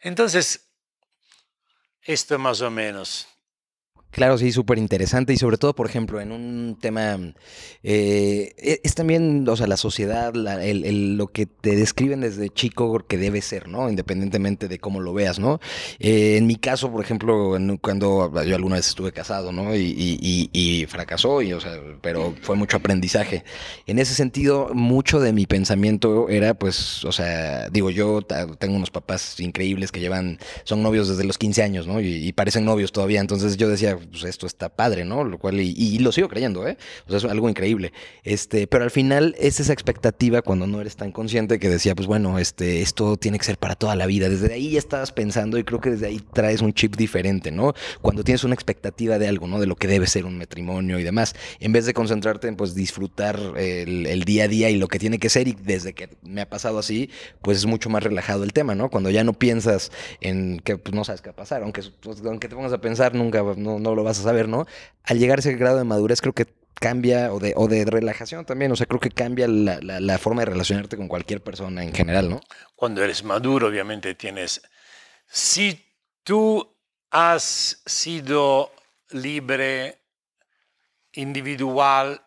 Entonces, 0.00 0.68
esto 2.02 2.38
más 2.38 2.60
o 2.60 2.70
menos. 2.70 3.26
Claro, 4.14 4.38
sí, 4.38 4.52
súper 4.52 4.78
interesante 4.78 5.32
y 5.32 5.36
sobre 5.36 5.58
todo, 5.58 5.74
por 5.74 5.88
ejemplo, 5.88 6.20
en 6.20 6.30
un 6.30 6.78
tema, 6.80 7.18
eh, 7.82 8.54
e, 8.58 8.80
es 8.84 8.94
también, 8.94 9.44
o 9.48 9.56
sea, 9.56 9.66
la 9.66 9.76
sociedad, 9.76 10.32
lo 10.34 11.26
que 11.32 11.46
te 11.46 11.74
describen 11.74 12.20
desde 12.20 12.48
chico 12.48 13.04
que 13.08 13.18
debe 13.18 13.42
ser, 13.42 13.66
¿no? 13.66 13.90
Independientemente 13.90 14.68
de 14.68 14.78
cómo 14.78 15.00
lo 15.00 15.14
veas, 15.14 15.40
¿no? 15.40 15.58
Eh, 15.98 16.36
en 16.36 16.46
mi 16.46 16.54
caso, 16.54 16.92
por 16.92 17.04
ejemplo, 17.04 17.58
cuando 17.80 18.30
yo 18.44 18.54
alguna 18.54 18.76
vez 18.76 18.86
estuve 18.86 19.10
casado, 19.10 19.50
¿no? 19.50 19.74
Y, 19.74 20.86
fracasó, 20.88 21.42
y, 21.42 21.52
o 21.52 21.60
sea, 21.60 21.72
pero 22.00 22.34
fue 22.40 22.54
mucho 22.54 22.76
aprendizaje. 22.76 23.42
En 23.88 23.98
ese 23.98 24.14
sentido, 24.14 24.70
mucho 24.74 25.18
de 25.18 25.32
mi 25.32 25.46
pensamiento 25.46 26.28
era, 26.28 26.54
pues, 26.54 27.04
o 27.04 27.10
sea, 27.10 27.68
digo, 27.68 27.90
yo 27.90 28.22
tengo 28.22 28.76
unos 28.76 28.92
papás 28.92 29.40
increíbles 29.40 29.90
que 29.90 29.98
llevan, 29.98 30.38
son 30.62 30.84
novios 30.84 31.08
desde 31.08 31.24
los 31.24 31.36
15 31.36 31.62
años, 31.64 31.88
¿no? 31.88 32.00
y 32.00 32.32
parecen 32.32 32.64
novios 32.64 32.92
todavía, 32.92 33.20
entonces 33.20 33.56
yo 33.56 33.68
decía, 33.68 33.98
pues 34.10 34.24
esto 34.24 34.46
está 34.46 34.68
padre, 34.68 35.04
¿no? 35.04 35.24
Lo 35.24 35.38
cual, 35.38 35.60
y, 35.60 35.98
lo 35.98 36.12
sigo 36.12 36.28
creyendo, 36.28 36.66
¿eh? 36.66 36.76
O 37.06 37.10
sea, 37.10 37.18
es 37.18 37.24
algo 37.24 37.48
increíble. 37.48 37.92
Este, 38.22 38.66
pero 38.66 38.84
al 38.84 38.90
final 38.90 39.34
es 39.38 39.60
esa 39.60 39.72
expectativa 39.72 40.42
cuando 40.42 40.66
no 40.66 40.80
eres 40.80 40.96
tan 40.96 41.12
consciente 41.12 41.58
que 41.58 41.68
decía, 41.68 41.94
pues 41.94 42.06
bueno, 42.06 42.38
este, 42.38 42.82
esto 42.82 43.16
tiene 43.16 43.38
que 43.38 43.44
ser 43.44 43.58
para 43.58 43.74
toda 43.74 43.96
la 43.96 44.06
vida. 44.06 44.28
Desde 44.28 44.52
ahí 44.52 44.70
ya 44.70 44.78
estabas 44.78 45.12
pensando 45.12 45.58
y 45.58 45.64
creo 45.64 45.80
que 45.80 45.90
desde 45.90 46.06
ahí 46.06 46.20
traes 46.32 46.60
un 46.60 46.72
chip 46.72 46.96
diferente, 46.96 47.50
¿no? 47.50 47.74
Cuando 48.02 48.24
tienes 48.24 48.44
una 48.44 48.54
expectativa 48.54 49.18
de 49.18 49.28
algo, 49.28 49.46
¿no? 49.46 49.60
De 49.60 49.66
lo 49.66 49.76
que 49.76 49.88
debe 49.88 50.06
ser 50.06 50.24
un 50.24 50.38
matrimonio 50.38 50.98
y 50.98 51.02
demás, 51.02 51.34
en 51.60 51.72
vez 51.72 51.86
de 51.86 51.94
concentrarte 51.94 52.48
en 52.48 52.56
pues 52.56 52.74
disfrutar 52.74 53.38
el, 53.56 54.06
el 54.06 54.24
día 54.24 54.44
a 54.44 54.48
día 54.48 54.70
y 54.70 54.76
lo 54.76 54.88
que 54.88 54.98
tiene 54.98 55.18
que 55.18 55.28
ser, 55.28 55.48
y 55.48 55.52
desde 55.52 55.94
que 55.94 56.08
me 56.22 56.40
ha 56.40 56.48
pasado 56.48 56.78
así, 56.78 57.10
pues 57.42 57.58
es 57.58 57.66
mucho 57.66 57.90
más 57.90 58.02
relajado 58.02 58.44
el 58.44 58.52
tema, 58.52 58.74
¿no? 58.74 58.90
Cuando 58.90 59.10
ya 59.10 59.24
no 59.24 59.32
piensas 59.32 59.90
en 60.20 60.60
que 60.60 60.76
pues, 60.76 60.94
no 60.94 61.04
sabes 61.04 61.20
qué 61.20 61.30
va 61.30 61.32
a 61.32 61.36
pasar, 61.36 61.62
aunque, 61.62 61.82
pues, 62.02 62.22
aunque 62.24 62.48
te 62.48 62.54
pongas 62.54 62.72
a 62.72 62.80
pensar, 62.80 63.14
nunca 63.14 63.42
no, 63.56 63.78
no 63.78 63.93
lo 63.94 64.04
vas 64.04 64.20
a 64.20 64.22
saber, 64.22 64.48
¿no? 64.48 64.66
Al 65.04 65.18
llegar 65.18 65.38
a 65.38 65.40
ese 65.40 65.54
grado 65.54 65.78
de 65.78 65.84
madurez 65.84 66.20
creo 66.20 66.32
que 66.32 66.46
cambia, 66.74 67.32
o 67.32 67.38
de, 67.38 67.54
o 67.56 67.68
de 67.68 67.84
relajación 67.84 68.44
también, 68.44 68.72
o 68.72 68.76
sea, 68.76 68.86
creo 68.86 69.00
que 69.00 69.10
cambia 69.10 69.48
la, 69.48 69.80
la, 69.80 70.18
forma 70.18 70.42
de 70.42 70.46
relacionarte 70.46 70.96
con 70.96 71.08
cualquier 71.08 71.42
persona 71.42 71.84
en 71.84 71.94
general, 71.94 72.28
¿no? 72.28 72.40
Cuando 72.74 73.02
eres 73.02 73.24
maduro, 73.24 73.68
obviamente 73.68 74.14
tienes... 74.14 74.60
Si 75.26 75.80
tú 76.22 76.76
has 77.10 77.80
sido 77.86 78.72
libre, 79.10 79.98
individual, 81.14 82.20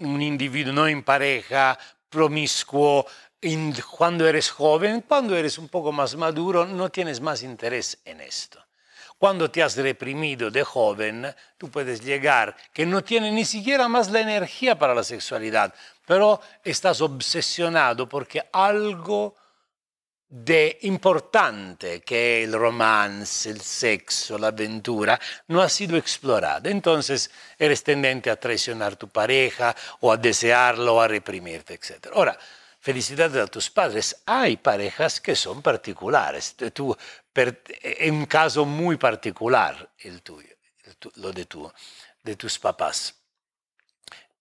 un 0.00 0.22
individuo 0.22 0.72
no 0.72 0.86
en 0.86 1.02
pareja, 1.02 1.78
promiscuo, 2.08 3.06
cuando 3.90 4.26
eres 4.26 4.50
joven, 4.50 5.02
cuando 5.06 5.36
eres 5.36 5.58
un 5.58 5.68
poco 5.68 5.92
más 5.92 6.16
maduro, 6.16 6.64
no 6.66 6.88
tienes 6.90 7.20
más 7.20 7.42
interés 7.42 7.98
en 8.04 8.20
esto. 8.20 8.63
Cuando 9.24 9.50
te 9.50 9.62
has 9.62 9.78
reprimido 9.78 10.50
de 10.50 10.62
joven, 10.62 11.34
tú 11.56 11.70
puedes 11.70 12.04
llegar, 12.04 12.54
que 12.74 12.84
no 12.84 13.02
tiene 13.02 13.32
ni 13.32 13.46
siquiera 13.46 13.88
más 13.88 14.10
la 14.10 14.20
energía 14.20 14.78
para 14.78 14.94
la 14.94 15.02
sexualidad, 15.02 15.72
pero 16.04 16.42
estás 16.62 17.00
obsesionado 17.00 18.06
porque 18.06 18.42
algo 18.52 19.34
de 20.28 20.78
importante 20.82 22.02
que 22.02 22.44
el 22.44 22.52
romance, 22.52 23.48
el 23.48 23.62
sexo, 23.62 24.36
la 24.36 24.48
aventura, 24.48 25.18
no 25.48 25.62
ha 25.62 25.70
sido 25.70 25.96
explorado. 25.96 26.68
Entonces 26.68 27.30
eres 27.58 27.82
tendente 27.82 28.28
a 28.28 28.38
traicionar 28.38 28.96
tu 28.96 29.08
pareja 29.08 29.74
o 30.00 30.12
a 30.12 30.18
desearlo 30.18 31.00
a 31.00 31.08
reprimirte, 31.08 31.72
etc. 31.72 32.08
Ahora, 32.12 32.38
felicidades 32.84 33.42
a 33.42 33.46
tus 33.46 33.70
padres. 33.70 34.22
Hay 34.26 34.58
parejas 34.58 35.18
que 35.18 35.34
son 35.34 35.62
particulares. 35.62 36.54
Tú 36.74 36.94
es 37.32 38.10
un 38.10 38.26
caso 38.26 38.66
muy 38.66 38.98
particular 38.98 39.90
el 40.00 40.20
tuyo, 40.20 40.54
lo 41.14 41.32
de, 41.32 41.46
tu, 41.46 41.72
de 42.22 42.36
tus 42.36 42.58
papás. 42.58 43.14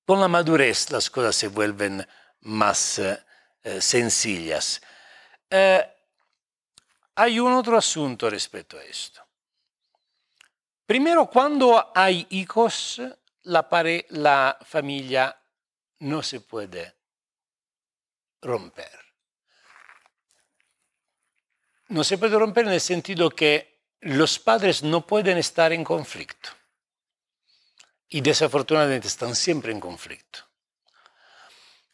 Con 0.06 0.20
la 0.20 0.28
madurez 0.28 0.92
las 0.92 1.10
cosas 1.10 1.38
se 1.38 1.48
vuelven 1.48 2.06
más 2.42 3.00
eh, 3.00 3.18
eh, 3.64 3.80
sencillas. 3.80 4.82
Eh, 5.50 5.82
hay 7.16 7.40
un 7.40 7.54
otro 7.54 7.78
asunto 7.78 8.30
respecto 8.30 8.78
a 8.78 8.84
esto. 8.84 9.26
Primero, 10.86 11.28
cuando 11.28 11.94
hay 11.96 12.28
hijos, 12.32 13.02
la, 13.44 13.66
la 14.10 14.58
familia 14.66 15.34
no 16.00 16.22
se 16.22 16.42
puede 16.42 17.03
romper 18.44 19.04
no 21.94 22.04
se 22.04 22.18
puede 22.18 22.38
romper 22.38 22.66
en 22.66 22.74
el 22.74 22.82
sentido 22.82 23.30
que 23.30 23.82
los 24.02 24.40
padres 24.40 24.84
no 24.84 25.06
pueden 25.06 25.38
estar 25.38 25.72
en 25.72 25.84
conflicto. 25.84 26.50
Y 28.10 28.22
desafortunadamente 28.22 29.08
están 29.08 29.36
siempre 29.36 29.72
en 29.72 29.80
conflicto. 29.80 30.40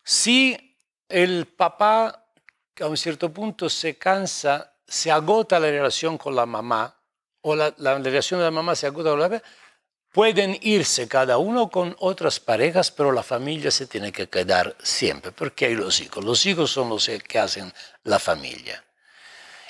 Si 0.04 0.78
el 1.08 1.48
papá 1.48 2.26
a 2.80 2.88
un 2.88 2.98
cierto 2.98 3.32
punto 3.32 3.70
se 3.70 3.98
cansa, 3.98 4.74
se 4.88 5.12
agota 5.12 5.60
la 5.60 5.70
relación 5.70 6.18
con 6.18 6.36
la 6.36 6.46
mamá, 6.46 6.98
o 7.42 7.56
la, 7.56 7.72
relación 7.78 8.40
de 8.40 8.46
la 8.46 8.52
mamá 8.52 8.76
se 8.76 8.88
agota 8.88 9.12
con 9.12 9.20
la 9.20 9.30
mamá, 9.30 9.44
pueden 10.12 10.58
irse 10.62 11.08
cada 11.08 11.38
uno 11.38 11.70
con 11.70 11.96
otras 12.00 12.40
parejas, 12.40 12.92
pero 12.92 13.12
la 13.12 13.24
familia 13.24 13.72
se 13.72 13.88
tiene 13.88 14.12
que 14.12 14.28
quedar 14.28 14.76
siempre, 14.82 15.32
porque 15.32 15.66
hay 15.66 15.76
los 15.76 16.02
hijos. 16.02 16.24
Los 16.24 16.46
hijos 16.46 16.72
son 16.72 16.90
los 16.90 17.10
que 17.28 17.40
hacen 17.40 17.72
la 18.04 18.20
familia. 18.20 18.84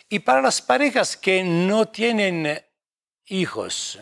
Y 0.08 0.20
para 0.20 0.42
las 0.42 0.62
parejas 0.62 1.16
que 1.18 1.44
no 1.44 1.88
tienen 1.88 2.66
hijos, 3.26 4.00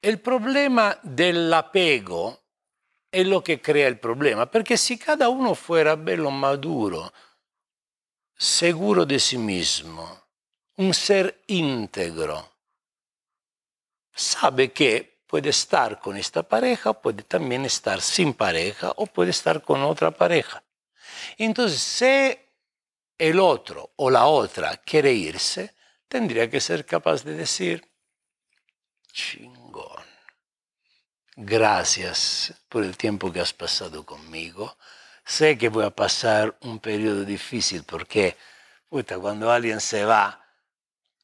el 0.00 0.20
problema 0.20 0.98
del 1.02 1.52
apego 1.52 2.40
es 3.12 3.26
lo 3.26 3.42
que 3.42 3.60
crea 3.60 3.88
el 3.88 3.98
problema, 3.98 4.50
porque 4.50 4.76
si 4.76 4.96
cada 4.96 5.28
uno 5.28 5.54
fuera 5.54 5.96
bello 5.96 6.30
maduro, 6.30 7.12
seguro 8.36 9.04
de 9.04 9.18
sí 9.18 9.36
mismo, 9.36 10.22
un 10.76 10.94
ser 10.94 11.42
íntegro, 11.48 12.50
sabe 14.20 14.72
que 14.72 15.22
puede 15.26 15.50
estar 15.50 15.98
con 16.00 16.16
esta 16.16 16.42
pareja, 16.42 16.92
puede 16.92 17.22
también 17.22 17.64
estar 17.64 18.00
sin 18.00 18.34
pareja 18.34 18.92
o 18.96 19.06
puede 19.06 19.30
estar 19.30 19.62
con 19.62 19.82
otra 19.82 20.10
pareja. 20.10 20.62
Entonces, 21.38 21.80
si 21.80 22.38
el 23.18 23.40
otro 23.40 23.92
o 23.96 24.10
la 24.10 24.26
otra 24.26 24.76
quiere 24.78 25.12
irse, 25.12 25.74
tendría 26.08 26.50
que 26.50 26.60
ser 26.60 26.84
capaz 26.84 27.24
de 27.24 27.34
decir, 27.34 27.90
chingón, 29.12 30.04
gracias 31.36 32.52
por 32.68 32.84
el 32.84 32.96
tiempo 32.96 33.32
que 33.32 33.40
has 33.40 33.52
pasado 33.52 34.04
conmigo. 34.04 34.76
Sé 35.24 35.56
que 35.56 35.68
voy 35.68 35.84
a 35.84 35.90
pasar 35.90 36.56
un 36.62 36.78
periodo 36.78 37.24
difícil 37.24 37.84
porque, 37.84 38.36
puta, 38.88 39.18
cuando 39.18 39.50
alguien 39.50 39.80
se 39.80 40.04
va, 40.04 40.44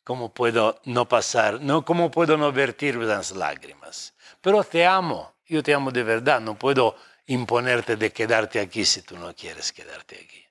¿cómo 0.07 0.33
puedo 0.33 0.81
no 0.85 1.09
pasar? 1.09 1.61
No, 1.61 1.85
¿Cómo 1.85 2.13
puedo 2.13 2.37
no 2.37 2.53
vertir 2.53 2.95
las 2.95 3.33
lágrimas? 3.33 4.15
Pero 4.41 4.63
te 4.63 4.87
amo, 4.87 5.35
yo 5.49 5.65
te 5.65 5.75
amo 5.75 5.91
de 5.91 6.05
verdad, 6.05 6.41
no 6.41 6.57
puedo 6.57 6.95
imponerte 7.27 7.97
de 7.97 8.13
quedarte 8.13 8.61
aquí 8.61 8.85
si 8.85 9.03
tú 9.03 9.19
no 9.19 9.35
quieres 9.35 9.73
quedarte 9.73 10.15
aquí. 10.15 10.47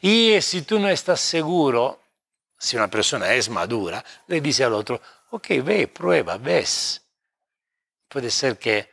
Y 0.00 0.40
si 0.40 0.62
tú 0.62 0.78
no 0.78 0.88
estás 0.88 1.20
seguro, 1.20 2.02
si 2.56 2.76
una 2.76 2.86
persona 2.86 3.34
es 3.34 3.48
madura, 3.48 4.04
le 4.28 4.40
dice 4.40 4.62
al 4.62 4.74
otro, 4.74 5.02
ok, 5.30 5.48
ve, 5.64 5.88
prueba, 5.88 6.38
ves. 6.38 7.02
Puede 8.06 8.30
ser 8.30 8.60
que 8.60 8.88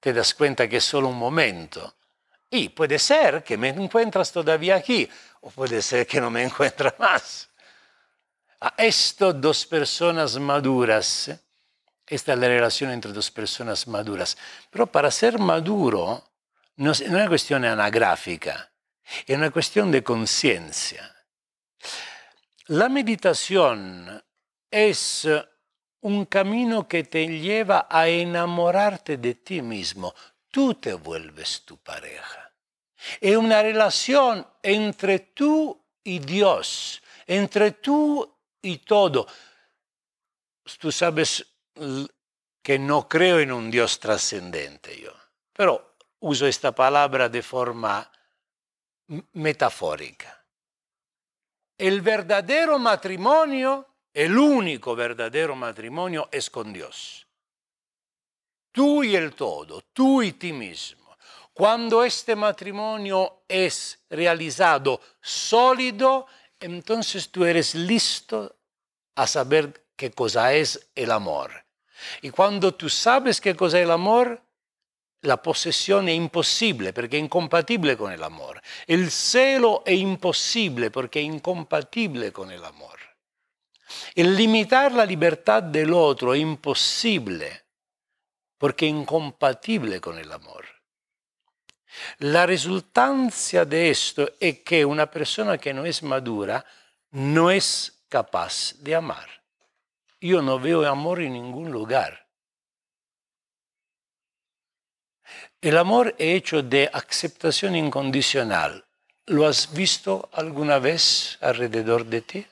te 0.00 0.12
das 0.12 0.34
cuenta 0.34 0.68
que 0.68 0.78
es 0.78 0.84
solo 0.84 1.06
un 1.06 1.18
momento. 1.18 1.94
Y 2.50 2.70
puede 2.70 2.98
ser 2.98 3.44
que 3.44 3.56
me 3.56 3.68
encuentras 3.68 4.32
todavía 4.32 4.74
aquí, 4.74 5.08
o 5.42 5.50
puede 5.50 5.80
ser 5.82 6.04
que 6.04 6.20
no 6.20 6.32
me 6.32 6.42
encuentras 6.46 6.98
más. 6.98 7.48
A 8.60 8.74
esto 8.78 9.32
dos 9.32 9.66
personas 9.66 10.38
maduras, 10.38 11.30
esta 12.06 12.32
es 12.32 12.38
la 12.38 12.48
relación 12.48 12.90
entre 12.90 13.12
dos 13.12 13.30
personas 13.30 13.86
maduras. 13.86 14.36
Pero 14.70 14.86
para 14.86 15.10
ser 15.10 15.38
maduro 15.38 16.24
no 16.76 16.92
es 16.92 17.00
una 17.00 17.28
cuestión 17.28 17.64
anagráfica, 17.64 18.70
es 19.26 19.36
una 19.36 19.50
cuestión 19.50 19.90
de 19.90 20.02
conciencia. 20.02 21.14
La 22.68 22.88
meditación 22.88 24.22
es 24.70 25.28
un 26.00 26.24
camino 26.26 26.88
que 26.88 27.04
te 27.04 27.26
lleva 27.26 27.86
a 27.90 28.08
enamorarte 28.08 29.18
de 29.18 29.34
ti 29.34 29.60
mismo. 29.62 30.14
Tú 30.50 30.74
te 30.74 30.94
vuelves 30.94 31.62
tu 31.64 31.76
pareja. 31.76 32.52
Es 33.20 33.36
una 33.36 33.62
relación 33.62 34.46
entre 34.62 35.18
tú 35.18 35.80
y 36.02 36.18
Dios, 36.18 37.02
entre 37.26 37.72
tú 37.72 38.35
y 38.66 38.78
todo. 38.78 39.26
Tú 40.78 40.90
sabes 40.92 41.46
que 42.62 42.78
no 42.78 43.08
creo 43.08 43.40
en 43.40 43.52
un 43.52 43.70
Dios 43.70 43.98
trascendente 44.00 45.00
yo, 45.00 45.12
pero 45.52 45.96
uso 46.20 46.46
esta 46.46 46.72
palabra 46.72 47.28
de 47.28 47.42
forma 47.42 48.10
metafórica. 49.32 50.44
El 51.78 52.00
verdadero 52.00 52.78
matrimonio 52.78 53.96
el 54.16 54.38
único 54.38 54.96
verdadero 54.96 55.54
matrimonio 55.54 56.30
es 56.32 56.48
con 56.48 56.72
Dios. 56.72 57.26
Tú 58.72 59.04
y 59.04 59.14
el 59.14 59.34
todo, 59.34 59.82
tú 59.92 60.22
y 60.22 60.32
ti 60.32 60.54
mismo. 60.54 61.18
Cuando 61.52 62.02
este 62.02 62.34
matrimonio 62.34 63.42
es 63.46 63.98
realizado 64.08 65.02
sólido, 65.20 66.26
entonces 66.58 67.28
tú 67.28 67.44
eres 67.44 67.74
listo 67.74 68.55
a 69.16 69.26
saber 69.26 69.84
qué 69.96 70.12
cosa 70.12 70.54
es 70.54 70.88
el 70.94 71.10
amor. 71.10 71.64
Y 72.22 72.30
cuando 72.30 72.74
tú 72.74 72.88
sabes 72.88 73.40
qué 73.40 73.56
cosa 73.56 73.78
es 73.78 73.84
el 73.84 73.90
amor, 73.90 74.42
la 75.22 75.42
posesión 75.42 76.08
es 76.08 76.16
imposible 76.16 76.92
porque 76.92 77.16
es 77.16 77.24
incompatible 77.24 77.96
con 77.96 78.12
el 78.12 78.22
amor. 78.22 78.62
El 78.86 79.10
celo 79.10 79.82
es 79.84 79.98
imposible 79.98 80.90
porque 80.90 81.20
es 81.20 81.26
incompatible 81.26 82.32
con 82.32 82.50
el 82.50 82.64
amor. 82.64 82.98
El 84.14 84.36
limitar 84.36 84.92
la 84.92 85.06
libertad 85.06 85.62
del 85.62 85.92
otro 85.92 86.34
es 86.34 86.40
imposible 86.40 87.64
porque 88.58 88.86
es 88.86 88.92
incompatible 88.92 90.00
con 90.00 90.18
el 90.18 90.30
amor. 90.30 90.64
La 92.18 92.46
resultancia 92.46 93.64
de 93.64 93.90
esto 93.90 94.30
es 94.38 94.60
que 94.60 94.84
una 94.84 95.10
persona 95.10 95.56
que 95.56 95.72
no 95.72 95.86
es 95.86 96.02
madura 96.02 96.64
no 97.10 97.50
es 97.50 97.95
capaz 98.08 98.74
de 98.78 98.94
amar. 98.94 99.28
Yo 100.20 100.42
no 100.42 100.58
veo 100.58 100.86
amor 100.86 101.20
en 101.20 101.34
ningún 101.34 101.70
lugar. 101.70 102.26
El 105.60 105.76
amor 105.76 106.14
es 106.18 106.36
hecho 106.36 106.62
de 106.62 106.88
aceptación 106.92 107.74
incondicional. 107.74 108.84
¿Lo 109.26 109.46
has 109.46 109.72
visto 109.72 110.28
alguna 110.32 110.78
vez 110.78 111.38
alrededor 111.40 112.06
de 112.06 112.20
ti? 112.20 112.46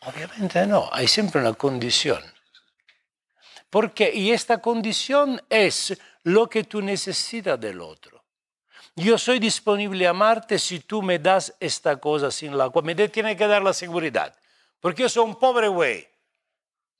Obviamente 0.00 0.66
no, 0.66 0.90
hay 0.92 1.08
siempre 1.08 1.40
una 1.40 1.54
condición. 1.54 2.22
Porque, 3.70 4.12
y 4.14 4.32
esta 4.32 4.60
condición 4.60 5.40
es 5.48 5.98
lo 6.24 6.48
que 6.48 6.64
tú 6.64 6.82
necesitas 6.82 7.58
del 7.58 7.80
otro. 7.80 8.13
Yo 8.96 9.18
soy 9.18 9.40
disponible 9.40 10.06
a 10.06 10.10
amarte 10.10 10.58
si 10.58 10.80
tú 10.80 11.02
me 11.02 11.18
das 11.18 11.54
esta 11.58 11.96
cosa 11.96 12.30
sin 12.30 12.56
la 12.56 12.70
cual 12.70 12.84
me 12.84 12.94
tiene 12.94 13.36
que 13.36 13.46
dar 13.46 13.62
la 13.62 13.72
seguridad. 13.72 14.36
Porque 14.80 15.02
yo 15.02 15.08
soy 15.08 15.24
un 15.24 15.38
pobre 15.38 15.68
güey. 15.68 16.06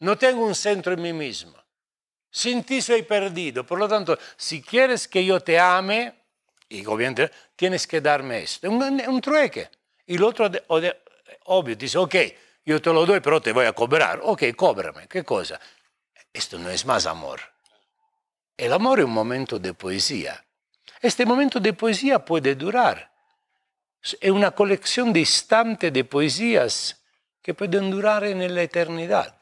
No 0.01 0.19
tengo 0.19 0.45
un 0.45 0.55
centro 0.55 0.93
en 0.93 1.03
mí 1.03 1.13
mismo. 1.13 1.55
Sin 2.31 2.65
ti 2.65 2.83
soy 2.83 3.03
perdido. 3.03 3.65
Por 3.65 3.79
lo 3.79 3.87
tanto, 3.87 4.19
si 4.37 4.61
quieres 4.61 5.07
que 5.07 5.25
yo 5.25 5.41
te 5.41 5.59
ame, 5.59 6.15
y 6.69 6.85
obviamente 6.87 7.31
tienes 7.55 7.87
que 7.87 8.01
darme 8.01 8.43
esto. 8.43 8.69
Un, 8.69 8.83
un 8.83 9.21
trueque. 9.21 9.71
Y 10.07 10.17
el 10.17 10.25
otro, 10.25 10.51
obvio, 11.45 11.77
dice, 11.77 11.99
ok, 11.99 12.15
yo 12.65 12.83
te 12.83 12.93
lo 12.93 13.07
doy, 13.07 13.21
pero 13.21 13.41
te 13.41 13.53
voy 13.53 13.67
a 13.67 13.73
cobrar. 13.73 14.21
Ok, 14.25 14.43
cóbrame. 14.57 15.07
¿Qué 15.07 15.23
cosa? 15.23 15.61
Esto 16.33 16.59
no 16.59 16.71
es 16.71 16.85
más 16.85 17.07
amor. 17.07 17.41
El 18.57 18.73
amor 18.73 18.99
es 18.99 19.05
un 19.05 19.13
momento 19.13 19.59
de 19.59 19.73
poesía. 19.75 20.44
Este 21.05 21.27
momento 21.27 21.61
de 21.61 21.75
poesía 21.75 22.25
puede 22.25 22.55
durar. 22.55 23.13
Es 24.01 24.31
una 24.31 24.53
colección 24.53 25.13
de 25.13 25.21
instantes 25.21 25.93
de 25.93 26.03
poesías 26.03 27.05
que 27.43 27.53
pueden 27.53 27.91
durar 27.91 28.25
en 28.25 28.55
la 28.55 28.63
eternidad. 28.63 29.39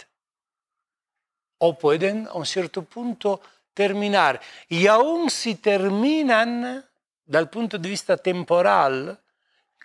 O 1.59 1.79
pueden 1.79 2.27
a 2.27 2.33
un 2.33 2.47
cierto 2.47 2.83
punto 2.83 3.41
terminar. 3.73 4.41
Y 4.69 4.89
aun 4.89 5.31
si 5.31 5.55
terminan, 5.55 6.85
dal 7.25 7.49
punto 7.49 7.79
de 7.79 7.89
vista 7.89 8.17
temporal, 8.17 9.23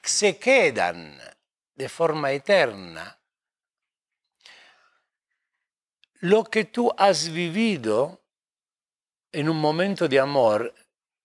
se 0.01 0.39
quedan 0.39 1.21
de 1.75 1.89
forma 1.89 2.31
eterna 2.31 3.19
lo 6.21 6.43
que 6.43 6.65
tú 6.65 6.91
has 6.97 7.29
vivido 7.29 8.23
en 9.31 9.47
un 9.47 9.61
momento 9.61 10.07
de 10.07 10.19
amor 10.19 10.73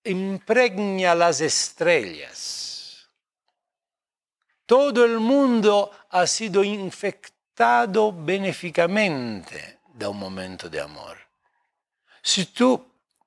impregna 0.04 1.14
las 1.14 1.40
estrellas. 1.40 3.08
Todo 4.66 5.04
el 5.04 5.18
mundo 5.18 5.90
ha 6.10 6.26
sido 6.26 6.64
infectado 6.64 8.12
benéficamente 8.12 9.80
da 9.94 10.08
un 10.08 10.18
momento 10.18 10.68
de 10.68 10.80
amor. 10.80 11.18
Si 12.22 12.46
tú 12.46 12.84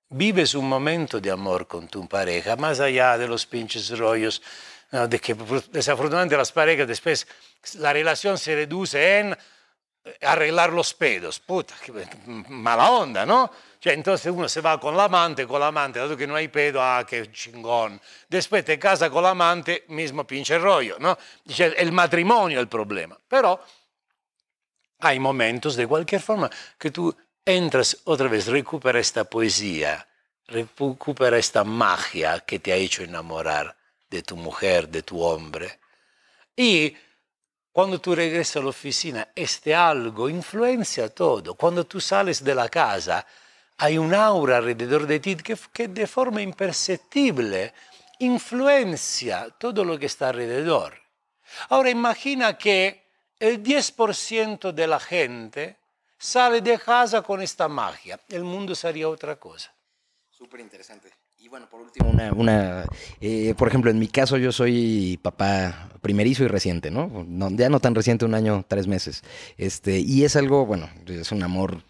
vives 0.09 0.55
un 0.55 0.67
momento 0.67 1.19
de 1.19 1.31
amor 1.31 1.67
con 1.67 1.87
tu 1.87 2.07
pareja, 2.07 2.55
más 2.55 2.79
allá 2.79 3.17
de 3.17 3.27
los 3.27 3.45
pinches 3.45 3.97
rollos, 3.97 4.41
de 4.91 5.19
que 5.19 5.35
desafortunadamente 5.71 6.37
las 6.37 6.51
parejas 6.51 6.87
después 6.87 7.27
la 7.75 7.91
relación 7.91 8.37
se 8.37 8.55
reduce 8.55 9.19
en 9.19 9.37
arreglar 10.21 10.71
los 10.71 10.93
pedos. 10.93 11.39
Puta, 11.39 11.75
mala 12.47 12.91
onda, 12.91 13.25
¿no? 13.25 13.51
Entonces 13.93 14.31
uno 14.31 14.49
se 14.49 14.61
va 14.61 14.79
con 14.79 14.95
la 14.97 15.05
amante, 15.05 15.45
con 15.45 15.59
la 15.59 15.67
amante, 15.67 15.99
dado 15.99 16.17
que 16.17 16.27
no 16.27 16.35
hay 16.35 16.47
pedo, 16.47 16.81
ah, 16.81 17.05
qué 17.07 17.31
chingón. 17.31 17.99
Después 18.27 18.65
te 18.65 18.79
casa 18.79 19.09
con 19.09 19.23
la 19.23 19.31
amante, 19.31 19.85
mismo 19.89 20.25
pinche 20.25 20.57
rollo, 20.57 20.97
¿no? 20.99 21.17
el 21.57 21.91
matrimonio 21.91 22.57
es 22.57 22.61
el 22.63 22.67
problema. 22.67 23.17
Pero 23.27 23.59
hay 24.99 25.19
momentos, 25.19 25.75
de 25.75 25.87
cualquier 25.87 26.21
forma, 26.21 26.49
que 26.77 26.91
tú 26.91 27.15
entras 27.45 27.97
otra 28.05 28.27
vez, 28.27 28.47
recupera 28.47 28.99
esta 28.99 29.23
poesía, 29.25 30.07
recupera 30.47 31.37
esta 31.37 31.63
magia 31.63 32.39
que 32.39 32.59
te 32.59 32.71
ha 32.71 32.75
hecho 32.75 33.03
enamorar 33.03 33.75
de 34.09 34.23
tu 34.23 34.35
mujer, 34.35 34.89
de 34.89 35.03
tu 35.03 35.21
hombre. 35.21 35.79
Y 36.55 36.95
cuando 37.71 37.99
tú 37.99 38.15
regresas 38.15 38.57
a 38.57 38.61
la 38.61 38.69
oficina, 38.69 39.27
este 39.35 39.75
algo 39.75 40.29
influencia 40.29 41.09
todo. 41.09 41.55
Cuando 41.55 41.85
tú 41.85 41.99
sales 41.99 42.43
de 42.43 42.55
la 42.55 42.69
casa, 42.69 43.25
hay 43.77 43.97
un 43.97 44.13
aura 44.13 44.57
alrededor 44.57 45.07
de 45.07 45.19
ti 45.19 45.35
que, 45.35 45.57
que 45.73 45.87
de 45.87 46.07
forma 46.07 46.41
imperceptible 46.41 47.73
influencia 48.19 49.49
todo 49.57 49.83
lo 49.83 49.99
que 49.99 50.05
está 50.05 50.29
alrededor. 50.29 50.93
Ahora 51.69 51.89
imagina 51.89 52.57
que 52.57 53.03
el 53.39 53.61
10% 53.61 54.71
de 54.71 54.87
la 54.87 54.99
gente 54.99 55.77
sale 56.17 56.61
de 56.61 56.79
casa 56.79 57.21
con 57.21 57.41
esta 57.41 57.67
magia. 57.67 58.19
El 58.29 58.43
mundo 58.43 58.73
sería 58.75 59.09
otra 59.09 59.35
cosa. 59.35 59.73
Súper 60.29 60.61
interesante. 60.61 61.09
Y 61.37 61.47
bueno, 61.47 61.69
por 61.69 61.81
último, 61.81 62.09
una, 62.35 62.85
eh, 63.21 63.53
por 63.55 63.67
ejemplo, 63.67 63.91
en 63.91 63.99
mi 63.99 64.07
caso 64.07 64.37
yo 64.37 64.51
soy 64.51 65.19
papá 65.21 65.89
primerizo 66.01 66.43
y 66.43 66.47
reciente, 66.47 66.89
¿no? 66.89 67.23
¿no? 67.27 67.51
Ya 67.51 67.69
no 67.69 67.79
tan 67.79 67.93
reciente, 67.93 68.25
un 68.25 68.33
año, 68.33 68.65
tres 68.67 68.87
meses. 68.87 69.21
Este, 69.55 69.99
y 69.99 70.23
es 70.23 70.35
algo, 70.35 70.65
bueno, 70.65 70.89
es 71.05 71.31
un 71.31 71.43
amor 71.43 71.83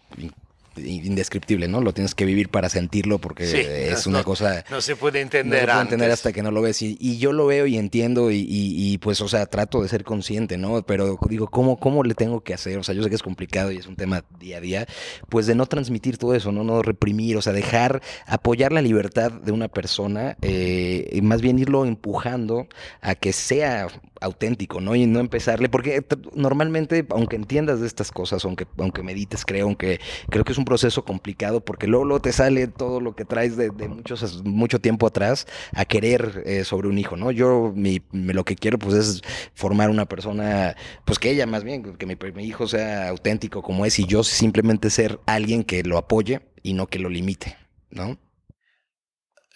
indescriptible, 0.76 1.68
¿no? 1.68 1.80
Lo 1.80 1.92
tienes 1.92 2.14
que 2.14 2.24
vivir 2.24 2.48
para 2.48 2.68
sentirlo 2.68 3.18
porque 3.18 3.90
es 3.90 4.06
una 4.06 4.24
cosa... 4.24 4.64
No 4.70 4.80
se 4.80 4.96
puede 4.96 5.20
entender. 5.20 5.62
No 5.62 5.66
se 5.66 5.72
puede 5.72 5.82
entender 5.82 6.10
hasta 6.10 6.32
que 6.32 6.42
no 6.42 6.50
lo 6.50 6.62
ves. 6.62 6.82
Y, 6.82 7.16
yo 7.18 7.32
lo 7.32 7.46
veo 7.46 7.66
y 7.66 7.78
entiendo 7.78 8.30
y, 8.30 8.98
pues, 8.98 9.20
o 9.20 9.28
sea, 9.28 9.46
trato 9.46 9.82
de 9.82 9.88
ser 9.88 10.04
consciente, 10.04 10.58
¿no? 10.58 10.82
Pero 10.82 11.18
digo, 11.28 11.48
¿cómo, 11.48 11.78
¿cómo 11.78 12.04
le 12.04 12.14
tengo 12.14 12.42
que 12.42 12.54
hacer? 12.54 12.78
O 12.78 12.82
sea, 12.82 12.94
yo 12.94 13.02
sé 13.02 13.08
que 13.08 13.14
es 13.14 13.22
complicado 13.22 13.72
y 13.72 13.76
es 13.76 13.86
un 13.86 13.96
tema 13.96 14.24
día 14.38 14.58
a 14.58 14.60
día, 14.60 14.86
pues 15.28 15.46
de 15.46 15.54
no 15.54 15.66
transmitir 15.66 16.18
todo 16.18 16.34
eso, 16.34 16.52
¿no? 16.52 16.64
No 16.64 16.82
reprimir, 16.82 17.36
o 17.36 17.42
sea, 17.42 17.52
dejar, 17.52 18.02
apoyar 18.26 18.72
la 18.72 18.82
libertad 18.82 19.32
de 19.32 19.52
una 19.52 19.68
persona 19.68 20.36
eh, 20.42 21.08
y 21.12 21.22
más 21.22 21.40
bien 21.40 21.58
irlo 21.58 21.84
empujando 21.84 22.68
a 23.00 23.14
que 23.14 23.32
sea 23.32 23.88
auténtico, 24.20 24.80
¿no? 24.80 24.94
Y 24.94 25.06
no 25.06 25.20
empezarle, 25.20 25.68
porque 25.68 26.04
normalmente, 26.34 27.06
aunque 27.10 27.36
entiendas 27.36 27.80
de 27.80 27.86
estas 27.86 28.10
cosas, 28.10 28.44
aunque, 28.44 28.66
aunque 28.78 29.02
medites, 29.02 29.44
creo, 29.44 29.66
aunque 29.66 30.00
creo 30.30 30.44
que 30.44 30.52
es 30.52 30.58
un 30.58 30.64
proceso 30.64 31.04
complicado, 31.04 31.60
porque 31.60 31.86
luego, 31.86 32.20
te 32.20 32.32
sale 32.32 32.66
todo 32.66 33.00
lo 33.00 33.14
que 33.14 33.24
traes 33.24 33.56
de, 33.56 33.70
muchos, 33.70 34.44
mucho 34.44 34.80
tiempo 34.80 35.06
atrás 35.06 35.46
a 35.74 35.84
querer 35.84 36.42
eh, 36.46 36.64
sobre 36.64 36.88
un 36.88 36.98
hijo, 36.98 37.16
¿no? 37.16 37.30
Yo 37.30 37.72
mi, 37.74 38.02
lo 38.12 38.44
que 38.44 38.56
quiero, 38.56 38.78
pues, 38.78 38.94
es 38.94 39.22
formar 39.54 39.90
una 39.90 40.06
persona, 40.06 40.76
pues 41.04 41.18
que 41.18 41.30
ella 41.30 41.46
más 41.46 41.64
bien, 41.64 41.96
que 41.96 42.06
mi, 42.06 42.16
mi 42.34 42.44
hijo 42.44 42.66
sea 42.66 43.08
auténtico 43.08 43.62
como 43.62 43.86
es 43.86 43.98
y 43.98 44.06
yo 44.06 44.22
simplemente 44.24 44.90
ser 44.90 45.20
alguien 45.26 45.64
que 45.64 45.82
lo 45.82 45.98
apoye 45.98 46.40
y 46.62 46.72
no 46.74 46.86
que 46.86 46.98
lo 46.98 47.08
limite, 47.08 47.56
¿no? 47.90 48.18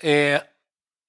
Eh, 0.03 0.41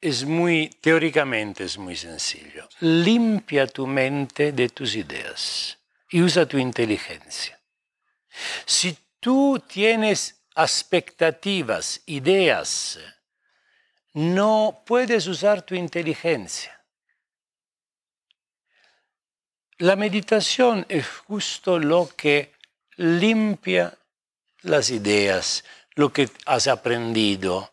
es 0.01 0.25
muy, 0.25 0.69
teóricamente 0.81 1.63
es 1.63 1.77
muy 1.77 1.95
sencillo. 1.95 2.67
Limpia 2.79 3.67
tu 3.67 3.85
mente 3.85 4.51
de 4.51 4.69
tus 4.69 4.95
ideas 4.95 5.77
y 6.09 6.21
usa 6.21 6.47
tu 6.47 6.57
inteligencia. 6.57 7.61
Si 8.65 8.97
tú 9.19 9.63
tienes 9.67 10.43
expectativas, 10.55 12.01
ideas, 12.07 12.99
no 14.13 14.83
puedes 14.85 15.27
usar 15.27 15.61
tu 15.61 15.75
inteligencia. 15.75 16.77
La 19.77 19.95
meditación 19.95 20.85
es 20.89 21.07
justo 21.07 21.79
lo 21.79 22.09
que 22.15 22.53
limpia 22.97 23.97
las 24.61 24.89
ideas, 24.89 25.63
lo 25.95 26.11
que 26.13 26.29
has 26.45 26.67
aprendido, 26.67 27.70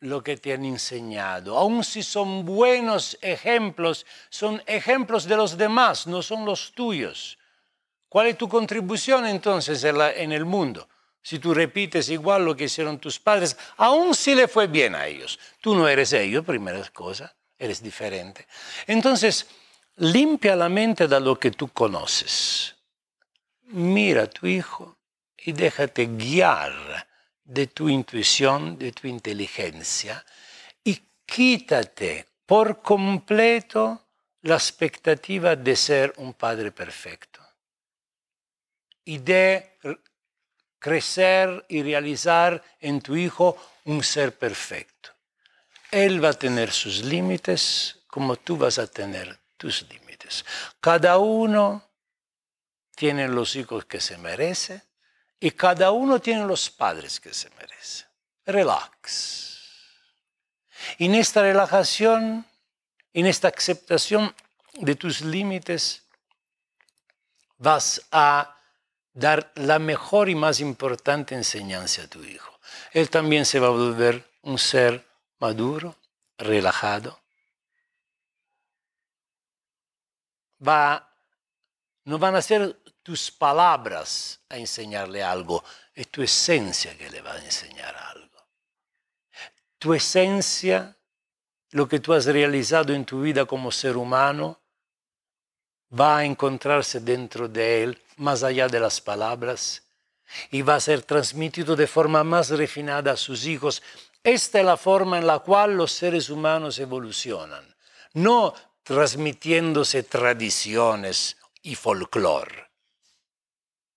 lo 0.00 0.22
que 0.22 0.36
te 0.36 0.52
han 0.52 0.64
enseñado. 0.64 1.56
Aun 1.56 1.82
si 1.84 2.02
son 2.02 2.44
buenos 2.44 3.18
ejemplos, 3.22 4.06
son 4.28 4.62
ejemplos 4.66 5.26
de 5.26 5.36
los 5.36 5.56
demás, 5.56 6.06
no 6.06 6.22
son 6.22 6.44
los 6.44 6.72
tuyos. 6.72 7.38
¿Cuál 8.08 8.28
es 8.28 8.38
tu 8.38 8.48
contribución 8.48 9.26
entonces 9.26 9.82
en, 9.84 10.32
el 10.32 10.44
mundo? 10.44 10.88
Si 11.22 11.38
tú 11.38 11.52
repites 11.52 12.08
igual 12.08 12.44
lo 12.44 12.54
que 12.54 12.64
hicieron 12.64 12.98
tus 12.98 13.18
padres, 13.18 13.56
aun 13.78 14.14
si 14.14 14.34
le 14.34 14.48
fue 14.48 14.68
bien 14.68 14.94
a 14.94 15.06
ellos, 15.06 15.38
tú 15.60 15.74
no 15.74 15.88
eres 15.88 16.12
ellos, 16.12 16.44
primera 16.44 16.80
cosa, 16.90 17.34
eres 17.58 17.82
diferente. 17.82 18.46
Entonces, 18.86 19.46
limpia 19.96 20.54
la 20.54 20.68
mente 20.68 21.08
de 21.08 21.20
lo 21.20 21.38
que 21.38 21.50
tú 21.50 21.68
conoces. 21.68 22.76
Mira 23.64 24.24
a 24.24 24.30
tu 24.30 24.46
hijo 24.46 24.96
y 25.36 25.52
déjate 25.52 26.06
guiar 26.06 26.72
de 27.46 27.68
tu 27.68 27.88
intuición, 27.88 28.76
de 28.76 28.92
tu 28.92 29.06
inteligencia, 29.06 30.24
y 30.82 31.00
quítate 31.24 32.26
por 32.44 32.82
completo 32.82 34.02
la 34.42 34.56
expectativa 34.56 35.56
de 35.56 35.76
ser 35.76 36.12
un 36.18 36.34
padre 36.34 36.72
perfecto 36.72 37.40
y 39.04 39.18
de 39.18 39.78
crecer 40.78 41.64
y 41.68 41.82
realizar 41.82 42.62
en 42.80 43.00
tu 43.00 43.16
hijo 43.16 43.56
un 43.84 44.02
ser 44.02 44.36
perfecto. 44.36 45.10
Él 45.90 46.22
va 46.22 46.30
a 46.30 46.34
tener 46.34 46.70
sus 46.70 47.04
límites 47.04 48.00
como 48.06 48.36
tú 48.36 48.56
vas 48.56 48.78
a 48.78 48.86
tener 48.86 49.38
tus 49.56 49.88
límites. 49.88 50.44
Cada 50.80 51.18
uno 51.18 51.88
tiene 52.94 53.28
los 53.28 53.54
hijos 53.56 53.84
que 53.84 54.00
se 54.00 54.18
merece 54.18 54.82
y 55.38 55.50
cada 55.50 55.90
uno 55.90 56.20
tiene 56.20 56.44
los 56.46 56.70
padres 56.70 57.20
que 57.20 57.34
se 57.34 57.50
merece. 57.50 58.04
Relax. 58.44 59.60
En 60.98 61.14
esta 61.14 61.42
relajación, 61.42 62.46
en 63.12 63.26
esta 63.26 63.48
aceptación 63.48 64.34
de 64.74 64.94
tus 64.94 65.20
límites, 65.22 66.04
vas 67.58 68.02
a 68.10 68.56
dar 69.12 69.52
la 69.54 69.78
mejor 69.78 70.28
y 70.28 70.34
más 70.34 70.60
importante 70.60 71.34
enseñanza 71.34 72.02
a 72.02 72.08
tu 72.08 72.22
hijo. 72.22 72.58
Él 72.92 73.08
también 73.10 73.46
se 73.46 73.58
va 73.58 73.68
a 73.68 73.70
volver 73.70 74.28
un 74.42 74.58
ser 74.58 75.06
maduro, 75.38 75.96
relajado. 76.38 77.20
Va, 80.66 81.10
no 82.04 82.18
van 82.18 82.36
a 82.36 82.42
ser 82.42 82.78
tus 83.06 83.30
palabras 83.30 84.40
a 84.48 84.56
enseñarle 84.56 85.22
algo, 85.22 85.62
es 85.94 86.08
tu 86.08 86.24
esencia 86.24 86.98
que 86.98 87.08
le 87.08 87.20
va 87.20 87.34
a 87.34 87.38
enseñar 87.38 87.94
algo. 87.94 88.44
Tu 89.78 89.94
esencia, 89.94 90.96
lo 91.70 91.86
que 91.86 92.00
tú 92.00 92.12
has 92.14 92.26
realizado 92.26 92.92
en 92.92 93.04
tu 93.04 93.20
vida 93.20 93.44
como 93.44 93.70
ser 93.70 93.96
humano, 93.96 94.58
va 95.88 96.18
a 96.18 96.24
encontrarse 96.24 96.98
dentro 96.98 97.46
de 97.46 97.84
él, 97.84 98.02
más 98.16 98.42
allá 98.42 98.66
de 98.66 98.80
las 98.80 99.00
palabras, 99.00 99.84
y 100.50 100.62
va 100.62 100.74
a 100.74 100.80
ser 100.80 101.02
transmitido 101.02 101.76
de 101.76 101.86
forma 101.86 102.24
más 102.24 102.50
refinada 102.50 103.12
a 103.12 103.16
sus 103.16 103.46
hijos. 103.46 103.84
Esta 104.24 104.58
es 104.58 104.64
la 104.64 104.76
forma 104.76 105.16
en 105.18 105.28
la 105.28 105.38
cual 105.38 105.76
los 105.76 105.92
seres 105.92 106.28
humanos 106.28 106.80
evolucionan, 106.80 107.72
no 108.14 108.52
transmitiéndose 108.82 110.02
tradiciones 110.02 111.36
y 111.62 111.76
folclore 111.76 112.65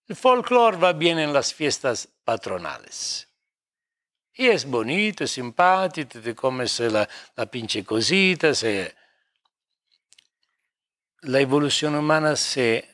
el 0.10 0.16
folclore 0.16 0.78
va 0.78 0.92
bien 0.92 1.20
en 1.20 1.32
las 1.32 1.54
fiestas 1.54 2.08
patronales. 2.24 3.28
Y 4.34 4.48
es 4.48 4.66
bonito, 4.66 5.24
es 5.24 5.32
simpático, 5.32 6.20
te 6.20 6.34
comes 6.34 6.80
la, 6.80 7.08
la 7.36 7.46
pinche 7.46 7.84
cosita. 7.84 8.56
Se... 8.56 8.96
La 11.22 11.40
evolución 11.40 11.94
humana 11.94 12.36
se 12.36 12.90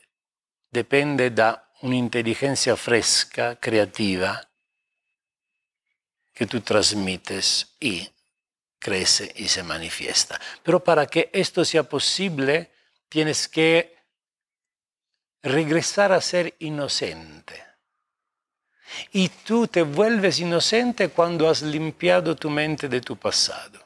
depende 0.69 1.29
de 1.29 1.55
una 1.83 1.95
inteligencia 1.95 2.75
fresca, 2.75 3.55
creativa, 3.61 4.49
que 6.33 6.45
tú 6.47 6.59
transmites 6.59 7.77
y 7.79 8.09
crece 8.77 9.31
y 9.37 9.47
se 9.47 9.63
manifiesta. 9.63 10.41
Pero 10.63 10.83
para 10.83 11.05
que 11.05 11.29
esto 11.31 11.63
sea 11.63 11.83
posible, 11.83 12.73
tienes 13.07 13.47
que 13.47 13.94
regresar 15.45 16.11
a 16.11 16.19
ser 16.19 16.55
inocente. 16.59 17.63
Y 19.11 19.29
tú 19.29 19.67
te 19.67 19.83
vuelves 19.83 20.39
inocente 20.39 21.09
cuando 21.09 21.49
has 21.49 21.61
limpiado 21.61 22.35
tu 22.35 22.49
mente 22.49 22.89
de 22.89 23.01
tu 23.01 23.15
pasado. 23.15 23.79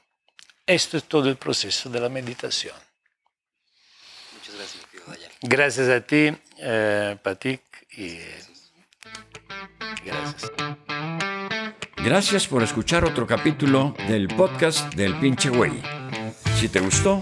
Esto 0.65 0.98
es 0.98 1.04
todo 1.04 1.30
el 1.30 1.36
proceso 1.36 1.89
de 1.89 2.00
la 2.00 2.10
meditación. 2.10 2.76
Muchas 4.34 4.56
gracias, 4.56 4.86
tío 4.91 5.02
Gracias 5.41 5.89
a 5.89 6.02
ti, 6.02 6.32
eh, 6.60 7.17
Patik, 7.22 7.62
y 7.91 8.19
gracias. 10.06 10.52
Gracias 11.98 12.48
por 12.48 12.63
escuchar 12.63 13.04
otro 13.04 13.28
capítulo 13.28 13.95
del 14.08 14.28
podcast 14.28 14.93
del 14.93 15.15
pinche 15.19 15.50
güey. 15.50 15.82
Si 16.56 16.69
te 16.69 16.80
gustó, 16.80 17.22